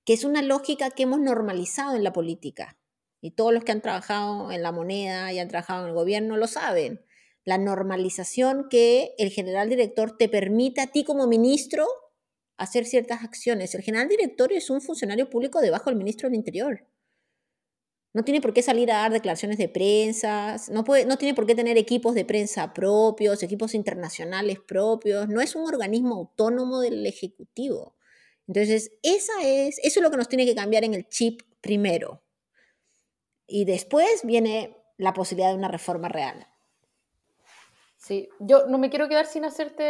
que 0.04 0.13
es 0.13 0.24
una 0.26 0.41
lógica 0.41 0.89
que 0.89 1.04
hemos 1.04 1.19
normalizado 1.19 1.95
en 1.95 2.04
la 2.04 2.12
política, 2.12 2.78
y 3.25 3.31
todos 3.31 3.51
los 3.51 3.63
que 3.63 3.71
han 3.71 3.81
trabajado 3.81 4.51
en 4.51 4.61
la 4.61 4.71
moneda 4.71 5.33
y 5.33 5.39
han 5.39 5.47
trabajado 5.47 5.81
en 5.81 5.89
el 5.89 5.95
gobierno 5.95 6.38
lo 6.38 6.45
saben, 6.45 7.03
la 7.43 7.57
normalización 7.57 8.67
que 8.69 9.15
el 9.17 9.31
general 9.31 9.67
director 9.67 10.15
te 10.15 10.29
permite 10.29 10.81
a 10.81 10.88
ti 10.88 11.03
como 11.03 11.25
ministro 11.25 11.88
hacer 12.55 12.85
ciertas 12.85 13.23
acciones. 13.23 13.73
El 13.73 13.81
general 13.81 14.09
director 14.09 14.53
es 14.53 14.69
un 14.69 14.79
funcionario 14.79 15.27
público 15.27 15.59
debajo 15.59 15.89
del 15.89 15.97
ministro 15.97 16.29
del 16.29 16.35
Interior. 16.35 16.88
No 18.13 18.23
tiene 18.23 18.41
por 18.41 18.53
qué 18.53 18.61
salir 18.61 18.91
a 18.91 18.97
dar 18.97 19.11
declaraciones 19.11 19.57
de 19.57 19.69
prensa, 19.69 20.57
no, 20.69 20.83
puede, 20.83 21.05
no 21.05 21.17
tiene 21.17 21.33
por 21.33 21.47
qué 21.47 21.55
tener 21.55 21.79
equipos 21.79 22.13
de 22.13 22.25
prensa 22.25 22.75
propios, 22.75 23.41
equipos 23.41 23.73
internacionales 23.73 24.59
propios, 24.59 25.27
no 25.29 25.41
es 25.41 25.55
un 25.55 25.63
organismo 25.63 26.13
autónomo 26.13 26.79
del 26.79 27.03
Ejecutivo. 27.07 27.95
Entonces, 28.47 28.91
esa 29.01 29.33
es, 29.43 29.79
eso 29.79 29.99
es 29.99 30.03
lo 30.03 30.11
que 30.11 30.17
nos 30.17 30.29
tiene 30.29 30.45
que 30.45 30.53
cambiar 30.53 30.83
en 30.83 30.93
el 30.93 31.09
chip 31.09 31.41
primero. 31.59 32.24
Y 33.47 33.65
después 33.65 34.21
viene 34.23 34.77
la 34.97 35.13
posibilidad 35.13 35.49
de 35.49 35.58
una 35.58 35.67
reforma 35.67 36.10
real. 36.10 36.47
Sí, 37.97 38.29
yo 38.39 38.67
no 38.67 38.77
me 38.77 38.89
quiero 38.89 39.10
quedar 39.10 39.25
sin 39.25 39.45
hacerte 39.45 39.84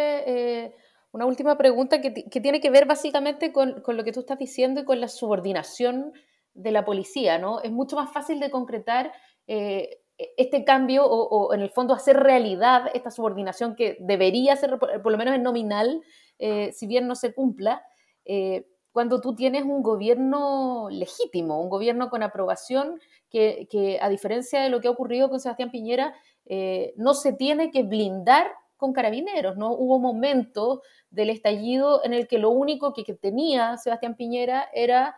eh, 0.64 0.76
una 1.12 1.26
última 1.26 1.58
pregunta 1.58 2.02
que, 2.02 2.14
que, 2.14 2.42
tiene 2.42 2.62
que 2.62 2.70
ver 2.70 2.86
básicamente 2.86 3.52
con, 3.52 3.82
con, 3.82 3.98
lo 3.98 4.04
que 4.04 4.12
tú 4.12 4.22
estás 4.22 4.40
diciendo 4.40 4.82
y 4.82 4.86
con 4.86 5.02
la 5.02 5.08
subordinación 5.08 6.14
de 6.54 6.72
la 6.72 6.86
policía, 6.86 7.38
¿no? 7.38 7.62
Es 7.62 7.72
mucho 7.72 7.98
más 7.98 8.12
fácil 8.12 8.40
de 8.40 8.50
concretar 8.50 9.12
eh, 9.48 10.02
este 10.38 10.64
cambio 10.64 11.06
o, 11.06 11.54
en 11.54 11.62
el 11.62 11.70
fondo 11.70 11.94
hacer 11.94 12.18
realidad 12.18 12.90
esta 12.94 13.12
subordinación 13.12 13.76
que 13.76 13.98
debería 14.00 14.56
ser, 14.56 14.80
por, 14.80 15.12
lo 15.12 15.18
menos 15.18 15.36
en 15.36 15.44
nominal, 15.44 16.02
eh, 16.40 16.72
si 16.72 16.88
bien 16.88 17.08
no 17.08 17.16
se 17.16 17.34
cumpla, 17.34 17.84
cuando 18.96 19.20
tú 19.20 19.36
tienes 19.36 19.64
un 19.64 19.84
gobierno 19.84 20.88
legítimo, 20.90 21.62
un 21.62 21.68
gobierno 21.68 22.10
con 22.10 22.24
aprobación 22.24 23.02
que, 23.30 24.00
a 24.02 24.08
diferencia 24.08 24.62
de 24.62 24.70
lo 24.70 24.80
que 24.80 24.88
ha 24.88 24.92
ocurrido 24.92 25.30
con 25.30 25.42
Sebastián 25.42 25.70
Piñera, 25.70 26.16
no 26.96 27.14
se 27.14 27.34
tiene 27.34 27.72
que 27.72 27.84
blindar 27.84 28.48
con 28.78 28.94
carabineros, 28.94 29.58
¿no? 29.58 29.74
Hubo 29.74 30.00
momentos 30.00 30.80
del 31.10 31.30
estallido 31.30 32.06
en 32.06 32.14
el 32.14 32.26
que 32.26 32.38
lo 32.38 32.52
único 32.52 32.94
que, 32.94 33.04
tenía 33.16 33.76
Sebastián 33.76 34.16
Piñera 34.16 34.70
era 34.74 35.18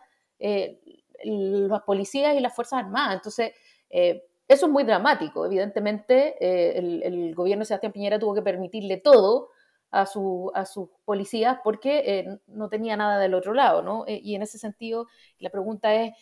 las 1.22 1.82
policías 1.82 2.36
y 2.36 2.40
las 2.40 2.56
Fuerzas 2.56 2.80
Armadas. 2.80 3.14
Entonces, 3.14 3.52
eh, 3.90 4.24
eso 4.48 4.66
es 4.66 4.72
muy 4.72 4.82
dramático. 4.82 5.46
Evidentemente, 5.46 6.34
eh, 6.40 6.78
el, 7.04 7.32
gobierno 7.36 7.62
de 7.62 7.66
Sebastián 7.66 7.92
Piñera 7.92 8.18
tuvo 8.18 8.34
que 8.34 8.42
permitirle 8.42 8.96
todo 8.96 9.50
a, 9.90 10.06
su, 10.06 10.50
a 10.54 10.64
sus 10.64 10.88
policías 11.04 11.58
porque 11.64 11.98
eh, 12.04 12.38
no 12.46 12.68
tenía 12.68 12.96
nada 12.96 13.18
del 13.18 13.34
otro 13.34 13.54
lado, 13.54 13.82
¿no? 13.82 14.04
y 14.06 14.34
en 14.34 14.42
ese 14.42 14.58
sentido, 14.58 15.06
la 15.38 15.50
pregunta 15.50 15.94
es, 15.94 16.12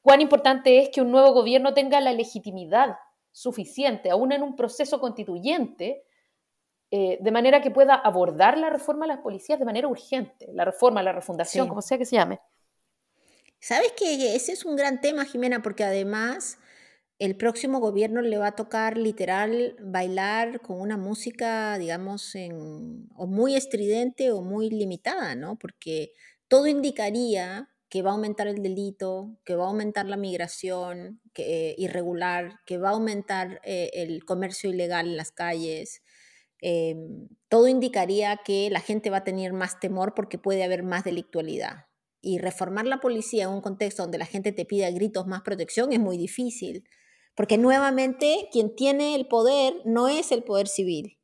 ¿cuán 0.00 0.20
importante 0.20 0.78
es 0.78 0.90
que 0.90 1.00
un 1.00 1.10
nuevo 1.10 1.32
gobierno 1.32 1.74
tenga 1.74 2.00
la 2.00 2.12
legitimidad 2.12 2.96
suficiente, 3.30 4.10
aún 4.10 4.32
en 4.32 4.42
un 4.42 4.56
proceso 4.56 5.00
constituyente, 5.00 6.04
de 6.90 7.30
manera 7.30 7.62
que 7.62 7.70
pueda 7.70 7.94
abordar 7.94 8.58
la 8.58 8.68
reforma 8.68 9.06
de 9.06 9.14
las 9.14 9.22
policías 9.22 9.58
de 9.58 9.64
manera 9.64 9.88
urgente, 9.88 10.50
la 10.52 10.66
reforma, 10.66 11.02
la 11.02 11.12
refundación, 11.12 11.66
como 11.66 11.80
sea 11.80 11.96
que 11.96 12.04
se 12.04 12.16
llame. 12.16 12.40
¿Sabes 13.62 13.92
que 13.92 14.34
ese 14.34 14.52
es 14.52 14.64
un 14.64 14.74
gran 14.74 15.00
tema, 15.00 15.24
Jimena? 15.24 15.62
Porque 15.62 15.84
además 15.84 16.58
el 17.18 17.36
próximo 17.36 17.78
gobierno 17.78 18.20
le 18.20 18.38
va 18.38 18.48
a 18.48 18.56
tocar 18.56 18.96
literal 18.96 19.76
bailar 19.80 20.60
con 20.60 20.80
una 20.80 20.96
música, 20.96 21.78
digamos, 21.78 22.34
o 23.14 23.26
muy 23.26 23.54
estridente 23.54 24.32
o 24.32 24.42
muy 24.42 24.70
limitada, 24.70 25.34
¿no? 25.34 25.56
Porque 25.58 26.12
todo 26.48 26.66
indicaría 26.66 27.68
que 27.92 28.00
va 28.00 28.10
a 28.10 28.14
aumentar 28.14 28.48
el 28.48 28.62
delito, 28.62 29.38
que 29.44 29.54
va 29.54 29.64
a 29.64 29.68
aumentar 29.68 30.06
la 30.06 30.16
migración 30.16 31.20
irregular, 31.34 32.60
que 32.64 32.78
va 32.78 32.88
a 32.88 32.92
aumentar 32.92 33.60
eh, 33.64 33.90
el 33.92 34.24
comercio 34.24 34.70
ilegal 34.70 35.08
en 35.08 35.18
las 35.18 35.30
calles. 35.30 36.02
Em, 36.60 37.28
todo 37.48 37.68
indicaría 37.68 38.40
que 38.44 38.70
la 38.70 38.80
gente 38.80 39.10
va 39.10 39.18
a 39.18 39.24
tener 39.24 39.52
más 39.52 39.78
temor 39.78 40.14
porque 40.14 40.38
puede 40.38 40.64
haber 40.64 40.82
más 40.82 41.04
delictualidad 41.04 41.86
y 42.22 42.38
reformar 42.38 42.86
la 42.86 43.00
policía 43.00 43.44
en 43.44 43.50
un 43.50 43.60
contexto 43.60 44.04
donde 44.04 44.16
la 44.16 44.26
gente 44.26 44.52
te 44.52 44.64
pide 44.64 44.86
a 44.86 44.90
gritos 44.90 45.26
más 45.26 45.42
protección 45.42 45.92
es 45.92 46.00
muy 46.00 46.16
difícil, 46.16 46.84
porque 47.34 47.58
nuevamente 47.58 48.48
quien 48.52 48.74
tiene 48.74 49.14
el 49.14 49.26
poder 49.26 49.80
no 49.84 50.08
es 50.08 50.32
el 50.32 50.44
poder 50.44 50.68
civil, 50.68 51.18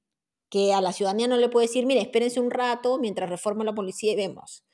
que 0.49 0.73
a 0.73 0.81
la 0.81 0.93
ciudadanía 0.93 1.29
no 1.29 1.37
le 1.37 1.49
puede 1.49 1.67
decir, 1.67 1.87
mire, 1.87 2.01
espérense 2.01 2.41
un 2.41 2.51
rato 2.51 2.99
mientras 2.99 3.29
reforma 3.29 3.65
la 3.65 3.75
policía 3.75 4.13
y 4.13 4.17
vemos. 4.17 4.65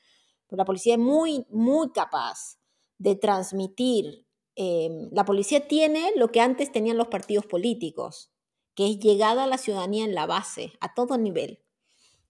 Pero 0.47 0.57
la 0.57 0.65
policía 0.65 0.93
es 0.93 0.99
muy, 0.99 1.45
muy 1.49 1.91
capaz 1.91 2.57
de 2.97 3.15
transmitir. 3.15 4.25
Eh, 4.55 4.89
la 5.11 5.25
policía 5.25 5.67
tiene 5.67 6.11
lo 6.15 6.31
que 6.31 6.39
antes 6.39 6.71
tenían 6.71 6.97
los 6.97 7.07
partidos 7.07 7.45
políticos, 7.45 8.31
que 8.73 8.89
es 8.89 8.99
llegada 8.99 9.43
a 9.43 9.47
la 9.47 9.57
ciudadanía 9.57 10.05
en 10.05 10.15
la 10.15 10.25
base, 10.25 10.73
a 10.79 10.93
todo 10.93 11.17
nivel. 11.17 11.61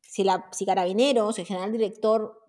Si, 0.02 0.24
la, 0.24 0.50
si 0.52 0.66
Carabineros, 0.66 1.38
el 1.38 1.46
general 1.46 1.72
director 1.72 2.42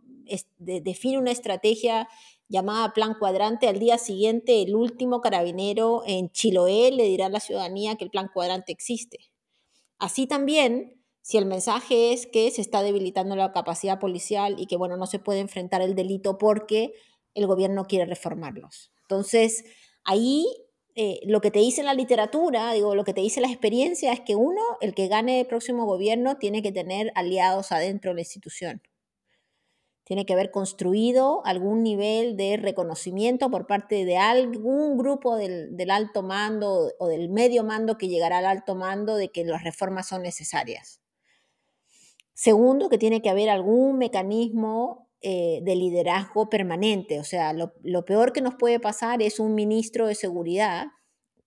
define 0.58 1.18
una 1.18 1.30
estrategia 1.30 2.08
llamada 2.48 2.92
plan 2.92 3.14
cuadrante, 3.18 3.68
al 3.68 3.78
día 3.78 3.98
siguiente 3.98 4.62
el 4.62 4.74
último 4.74 5.20
carabinero 5.20 6.02
en 6.06 6.30
Chiloé 6.30 6.90
le 6.92 7.04
dirá 7.04 7.26
a 7.26 7.30
la 7.30 7.40
ciudadanía 7.40 7.96
que 7.96 8.04
el 8.04 8.10
plan 8.10 8.30
cuadrante 8.32 8.72
existe. 8.72 9.18
Así 9.98 10.26
también, 10.26 11.02
si 11.22 11.38
el 11.38 11.46
mensaje 11.46 12.12
es 12.12 12.26
que 12.26 12.50
se 12.50 12.60
está 12.60 12.82
debilitando 12.82 13.34
la 13.34 13.52
capacidad 13.52 13.98
policial 13.98 14.56
y 14.58 14.66
que, 14.66 14.76
bueno, 14.76 14.96
no 14.96 15.06
se 15.06 15.18
puede 15.18 15.40
enfrentar 15.40 15.82
el 15.82 15.94
delito 15.94 16.38
porque 16.38 16.92
el 17.34 17.46
gobierno 17.46 17.86
quiere 17.86 18.06
reformarlos. 18.06 18.92
Entonces, 19.02 19.64
ahí 20.04 20.46
eh, 20.94 21.20
lo 21.24 21.40
que 21.40 21.50
te 21.50 21.58
dice 21.58 21.82
la 21.82 21.94
literatura, 21.94 22.72
digo, 22.72 22.94
lo 22.94 23.04
que 23.04 23.12
te 23.12 23.20
dice 23.20 23.40
la 23.40 23.48
experiencia 23.48 24.12
es 24.12 24.20
que 24.20 24.36
uno, 24.36 24.62
el 24.80 24.94
que 24.94 25.08
gane 25.08 25.40
el 25.40 25.46
próximo 25.46 25.84
gobierno, 25.84 26.36
tiene 26.38 26.62
que 26.62 26.72
tener 26.72 27.12
aliados 27.14 27.72
adentro 27.72 28.10
de 28.10 28.16
la 28.16 28.20
institución 28.20 28.82
tiene 30.06 30.24
que 30.24 30.34
haber 30.34 30.52
construido 30.52 31.44
algún 31.44 31.82
nivel 31.82 32.36
de 32.36 32.56
reconocimiento 32.56 33.50
por 33.50 33.66
parte 33.66 34.04
de 34.04 34.16
algún 34.16 34.96
grupo 34.96 35.34
del, 35.34 35.90
alto 35.90 36.22
mando 36.22 36.92
o 37.00 37.08
del 37.08 37.28
medio 37.28 37.64
mando 37.64 37.98
que 37.98 38.06
llegará 38.06 38.38
al 38.38 38.46
alto 38.46 38.76
mando 38.76 39.16
de 39.16 39.32
que 39.32 39.44
las 39.44 39.64
reformas 39.64 40.06
son 40.06 40.22
necesarias. 40.22 41.00
Segundo, 42.34 42.88
que 42.88 42.98
tiene 42.98 43.20
que 43.20 43.30
haber 43.30 43.50
algún 43.50 43.98
mecanismo 43.98 45.08
eh, 45.22 45.58
de 45.64 45.74
liderazgo 45.74 46.48
permanente. 46.48 47.18
O 47.18 47.24
sea, 47.24 47.52
lo, 47.52 48.04
peor 48.04 48.32
que 48.32 48.42
nos 48.42 48.54
puede 48.54 48.78
pasar 48.78 49.22
es 49.22 49.40
un 49.40 49.56
ministro 49.56 50.06
de 50.06 50.14
seguridad 50.14 50.86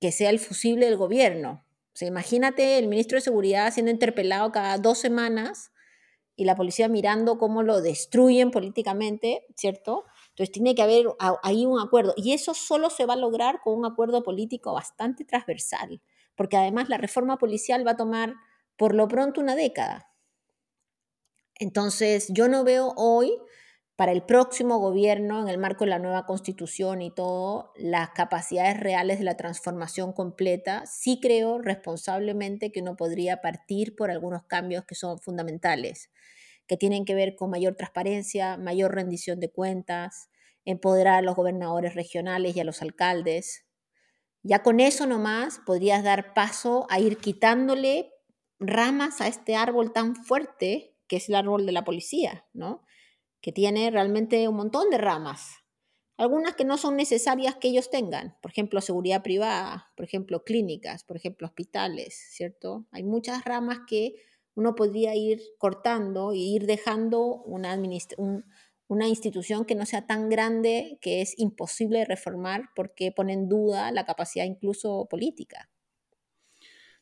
que 0.02 0.12
sea 0.12 0.32
el 0.32 0.40
fusible 0.40 0.88
del 0.88 0.98
gobierno. 0.98 1.66
O 1.94 1.96
sea, 2.00 2.10
imagínate 2.10 2.78
el 2.78 2.90
ministro 2.90 3.16
de 3.16 3.22
seguridad 3.22 3.72
siendo 3.74 3.90
interpelado 3.90 4.52
cada 4.52 4.78
dos 4.80 4.98
semanas 4.98 5.72
y 6.40 6.46
la 6.46 6.56
policía 6.56 6.88
mirando 6.88 7.38
cómo 7.38 7.64
lo 7.64 7.82
destruyen 7.82 8.50
políticamente, 8.50 9.46
¿cierto? 9.58 10.06
Entonces 10.30 10.54
tiene 10.54 10.74
que 10.74 10.82
haber 10.82 11.06
ahí 11.44 11.66
un 11.66 11.82
acuerdo. 11.82 12.14
Y 12.16 12.32
eso 12.32 12.54
solo 12.54 12.90
se 12.90 13.06
va 13.06 13.16
a 13.16 13.18
lograr 13.18 13.60
con 13.62 13.78
un 13.78 13.86
acuerdo 13.86 14.24
político 14.24 14.72
bastante 14.72 15.26
transversal, 15.26 16.02
porque 16.36 16.56
además 16.56 16.88
la 16.88 16.98
reforma 16.98 17.38
policial 17.38 17.86
va 17.86 17.92
a 17.92 17.98
tomar 17.98 18.36
por 18.78 18.96
lo 18.96 19.10
pronto 19.10 19.42
una 19.42 19.58
década. 19.58 20.14
Entonces 21.56 22.28
yo 22.30 22.48
no 22.48 22.64
veo 22.64 22.94
hoy 22.96 23.38
para 24.00 24.14
el 24.14 24.24
próximo 24.24 24.78
gobierno, 24.78 25.42
en 25.42 25.50
el 25.50 25.58
marco 25.58 25.84
de 25.84 25.90
la 25.90 26.00
nueva 26.00 26.26
constitución 26.26 27.02
y 27.02 27.12
todo, 27.12 27.74
las 27.76 28.12
capacidades 28.12 28.80
reales 28.80 29.20
de 29.20 29.26
la 29.26 29.36
transformación 29.36 30.14
completa, 30.14 30.86
sí 30.86 31.20
creo 31.22 31.60
responsablemente 31.60 32.72
que 32.72 32.80
uno 32.80 32.96
podría 32.96 33.42
partir 33.42 33.98
por 33.98 34.10
algunos 34.10 34.44
cambios 34.46 34.86
que 34.86 34.96
son 34.96 35.20
fundamentales 35.20 36.12
que 36.66 36.78
tienen 36.78 37.04
que 37.04 37.14
ver 37.14 37.36
con 37.36 37.50
mayor 37.50 37.76
transparencia, 37.76 38.56
mayor 38.56 38.96
rendición 38.96 39.42
de 39.42 39.52
cuentas, 39.52 40.30
empoderar 40.64 41.16
a 41.16 41.22
los 41.22 41.36
gobernadores 41.36 41.94
regionales 41.94 42.56
y 42.56 42.62
a 42.62 42.64
los 42.64 42.82
alcaldes. 42.82 43.66
Ya 44.44 44.64
con 44.64 44.80
eso 44.80 45.08
nomás 45.08 45.60
podrías 45.66 46.06
dar 46.06 46.34
paso 46.34 46.88
a 46.90 47.02
ir 47.02 47.18
quitándole 47.18 48.14
ramas 48.62 49.20
a 49.20 49.28
este 49.28 49.58
árbol 49.58 49.92
tan 49.92 50.16
fuerte 50.16 50.96
que 51.10 51.18
es 51.18 51.28
el 51.28 51.36
árbol 51.36 51.66
de 51.66 51.74
la 51.74 51.84
policía, 51.84 52.46
¿no? 52.54 52.86
Que 53.42 53.52
tiene 53.52 53.90
realmente 53.92 54.48
un 54.48 54.56
montón 54.56 54.90
de 54.90 54.98
ramas. 54.98 55.60
Algunas 56.18 56.56
que 56.56 56.66
no 56.66 56.78
son 56.78 56.98
necesarias 56.98 57.56
que 57.56 57.70
ellos 57.70 57.90
tengan, 57.90 58.38
por 58.42 58.52
ejemplo, 58.52 58.82
seguridad 58.82 59.24
privada, 59.24 59.94
por 59.96 60.04
ejemplo, 60.06 60.44
clínicas, 60.44 61.06
por 61.06 61.16
ejemplo, 61.16 61.48
hospitales, 61.48 62.14
¿cierto? 62.32 62.86
Hay 62.92 63.04
muchas 63.04 63.46
ramas 63.46 63.80
que 63.88 64.16
uno 64.54 64.76
podría 64.76 65.16
ir 65.16 65.42
cortando 65.58 66.34
y 66.34 66.56
ir 66.56 66.66
dejando 66.66 67.42
una, 67.44 67.80
una 68.90 69.08
institución 69.08 69.64
que 69.64 69.76
no 69.76 69.86
sea 69.86 70.08
tan 70.08 70.28
grande 70.28 70.98
que 71.00 71.22
es 71.22 71.40
imposible 71.40 72.04
reformar 72.04 72.70
porque 72.76 73.14
pone 73.14 73.32
en 73.32 73.48
duda 73.48 73.92
la 73.94 74.04
capacidad 74.04 74.44
incluso 74.44 75.08
política. 75.10 75.69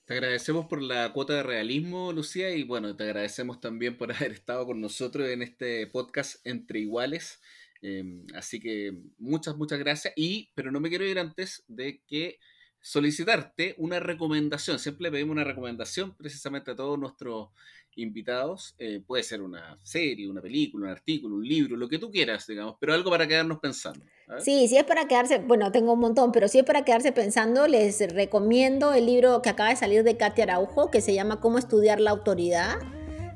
Te 0.08 0.14
agradecemos 0.14 0.68
por 0.68 0.82
la 0.82 1.12
cuota 1.12 1.34
de 1.34 1.44
realismo, 1.44 2.14
Lucía, 2.14 2.56
y 2.56 2.64
bueno, 2.64 2.96
te 2.96 3.04
agradecemos 3.04 3.60
también 3.60 3.98
por 3.98 4.10
haber 4.14 4.32
estado 4.32 4.66
con 4.66 4.80
nosotros 4.80 5.28
en 5.28 5.42
este 5.42 5.86
podcast 5.88 6.38
Entre 6.48 6.80
Iguales. 6.80 7.42
Em, 7.82 8.26
así 8.34 8.62
que 8.62 8.98
muchas, 9.18 9.58
muchas 9.58 9.80
gracias. 9.80 10.14
Y, 10.16 10.50
pero 10.56 10.72
no 10.72 10.80
me 10.80 10.88
quiero 10.88 11.04
ir 11.04 11.20
antes 11.20 11.66
de 11.68 12.02
que 12.08 12.40
solicitarte 12.80 13.76
una 13.78 14.00
recomendación. 14.00 14.80
Siempre 14.80 15.12
pedimos 15.12 15.34
una 15.34 15.44
recomendación 15.44 16.16
precisamente 16.16 16.72
a 16.72 16.76
todos 16.78 16.98
nuestros 16.98 17.50
invitados. 17.98 18.76
Eh, 18.80 19.02
puede 19.06 19.24
ser 19.24 19.42
una 19.42 19.78
serie, 19.84 20.30
una 20.30 20.42
película, 20.42 20.86
un 20.86 20.92
artículo, 20.92 21.36
un 21.36 21.48
libro, 21.48 21.76
lo 21.76 21.90
que 21.90 22.00
tú 22.00 22.10
quieras, 22.10 22.48
digamos, 22.48 22.76
pero 22.80 22.94
algo 22.94 23.10
para 23.10 23.28
quedarnos 23.28 23.60
pensando. 23.60 24.06
Sí, 24.40 24.68
si 24.68 24.78
es 24.78 24.84
para 24.84 25.08
quedarse, 25.08 25.40
bueno, 25.40 25.72
tengo 25.72 25.94
un 25.94 26.00
montón, 26.00 26.32
pero 26.32 26.48
si 26.48 26.60
es 26.60 26.66
para 26.66 26.84
quedarse 26.84 27.12
pensando, 27.12 27.68
les 27.68 28.00
recomiendo 28.14 28.94
el 28.94 29.06
libro 29.06 29.42
que 29.42 29.50
acaba 29.50 29.70
de 29.70 29.76
salir 29.76 30.04
de 30.04 30.18
Katia 30.18 30.44
Araujo, 30.44 30.92
que 30.92 31.02
se 31.02 31.14
llama 31.14 31.40
Cómo 31.40 31.58
estudiar 31.58 32.00
la 32.02 32.12
autoridad. 32.12 32.78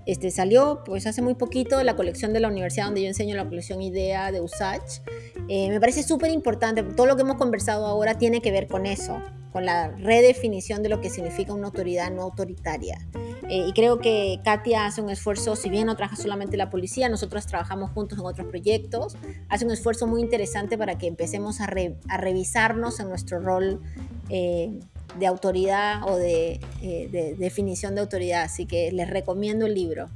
Este, 0.06 0.32
salió 0.32 0.84
pues 0.86 1.06
hace 1.06 1.22
muy 1.22 1.36
poquito 1.36 1.78
de 1.78 1.84
la 1.84 1.96
colección 1.96 2.34
de 2.34 2.40
la 2.40 2.48
universidad 2.48 2.86
donde 2.86 3.02
yo 3.02 3.08
enseño 3.08 3.36
la 3.36 3.48
colección 3.48 3.82
IDEA 3.82 4.32
de 4.32 4.42
USACH. 4.42 5.02
Eh, 5.48 5.70
me 5.70 5.80
parece 5.80 6.04
súper 6.04 6.32
importante, 6.32 6.84
todo 6.84 7.06
lo 7.06 7.16
que 7.16 7.22
hemos 7.22 7.38
conversado 7.38 7.86
ahora 7.86 8.18
tiene 8.18 8.42
que 8.42 8.52
ver 8.52 8.68
con 8.68 8.86
eso, 8.86 9.22
con 9.52 9.66
la 9.66 9.90
redefinición 9.90 10.82
de 10.82 10.90
lo 10.90 11.02
que 11.02 11.10
significa 11.10 11.54
una 11.54 11.68
autoridad 11.68 12.12
no 12.12 12.24
autoritaria. 12.24 12.98
Eh, 13.50 13.66
y 13.68 13.74
creo 13.74 14.00
que 14.00 14.40
Katia 14.46 14.86
hace 14.86 15.02
un 15.02 15.10
esfuerzo, 15.10 15.58
si 15.58 15.70
bien 15.70 15.88
no 15.88 15.96
trabaja 15.98 16.16
solamente 16.16 16.56
la 16.56 16.70
policía, 16.70 17.10
nosotros 17.10 17.46
trabajamos 17.48 17.92
juntos 17.92 18.18
en 18.18 18.26
otros 18.26 18.48
proyectos, 18.48 19.18
hace 19.50 19.66
un 19.66 19.72
esfuerzo 19.72 20.08
muy 20.08 20.22
interesante 20.22 20.78
para 20.78 20.98
que 20.98 21.08
empecemos 21.08 21.60
a, 21.60 21.68
revisarnos 21.68 23.00
en 23.02 23.10
nuestro 23.10 23.40
rol 23.42 23.82
eh, 24.30 24.80
de 25.20 25.28
autoridad 25.28 26.04
o 26.08 26.18
de, 26.18 26.60
de 26.82 27.36
definición 27.38 27.96
de 27.96 28.02
autoridad. 28.02 28.44
Así 28.44 28.66
que 28.66 28.92
les 28.92 29.10
recomiendo 29.10 29.66
el 29.66 29.74
libro. 29.74 30.10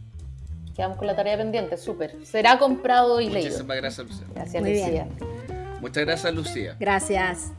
Quedamos 0.76 0.98
con 0.98 1.08
la 1.08 1.16
tarea 1.16 1.38
pendiente, 1.38 1.78
súper. 1.78 2.18
Será 2.26 2.60
comprado 2.60 3.22
y 3.22 3.30
leído. 3.30 3.50
Muchísimas 3.50 3.78
gracias, 3.78 4.08
Lucía. 4.08 4.28
Gracias, 4.36 4.62
Muy 4.62 4.72
Lucía. 4.72 4.90
Bien. 4.90 5.10
Muchas 5.80 6.06
gracias, 6.06 6.34
Lucía. 6.34 6.76
Gracias. 6.80 7.52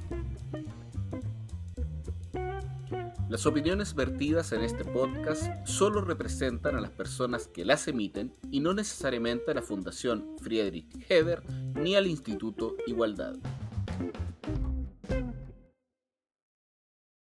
Las 3.29 3.45
opiniones 3.45 3.95
vertidas 3.95 4.53
en 4.53 4.63
este 4.63 4.85
podcast 4.85 5.51
solo 5.67 6.01
representan 6.01 6.77
a 6.77 6.81
las 6.81 6.91
personas 6.91 7.49
que 7.49 7.65
las 7.65 7.89
emiten 7.89 8.33
y 8.53 8.61
no 8.61 8.73
necesariamente 8.73 9.51
a 9.51 9.55
la 9.55 9.63
Fundación 9.63 10.37
Friedrich 10.41 10.87
Heber 11.09 11.43
ni 11.75 11.97
al 11.97 12.07
Instituto 12.07 12.77
Igualdad. 12.87 13.35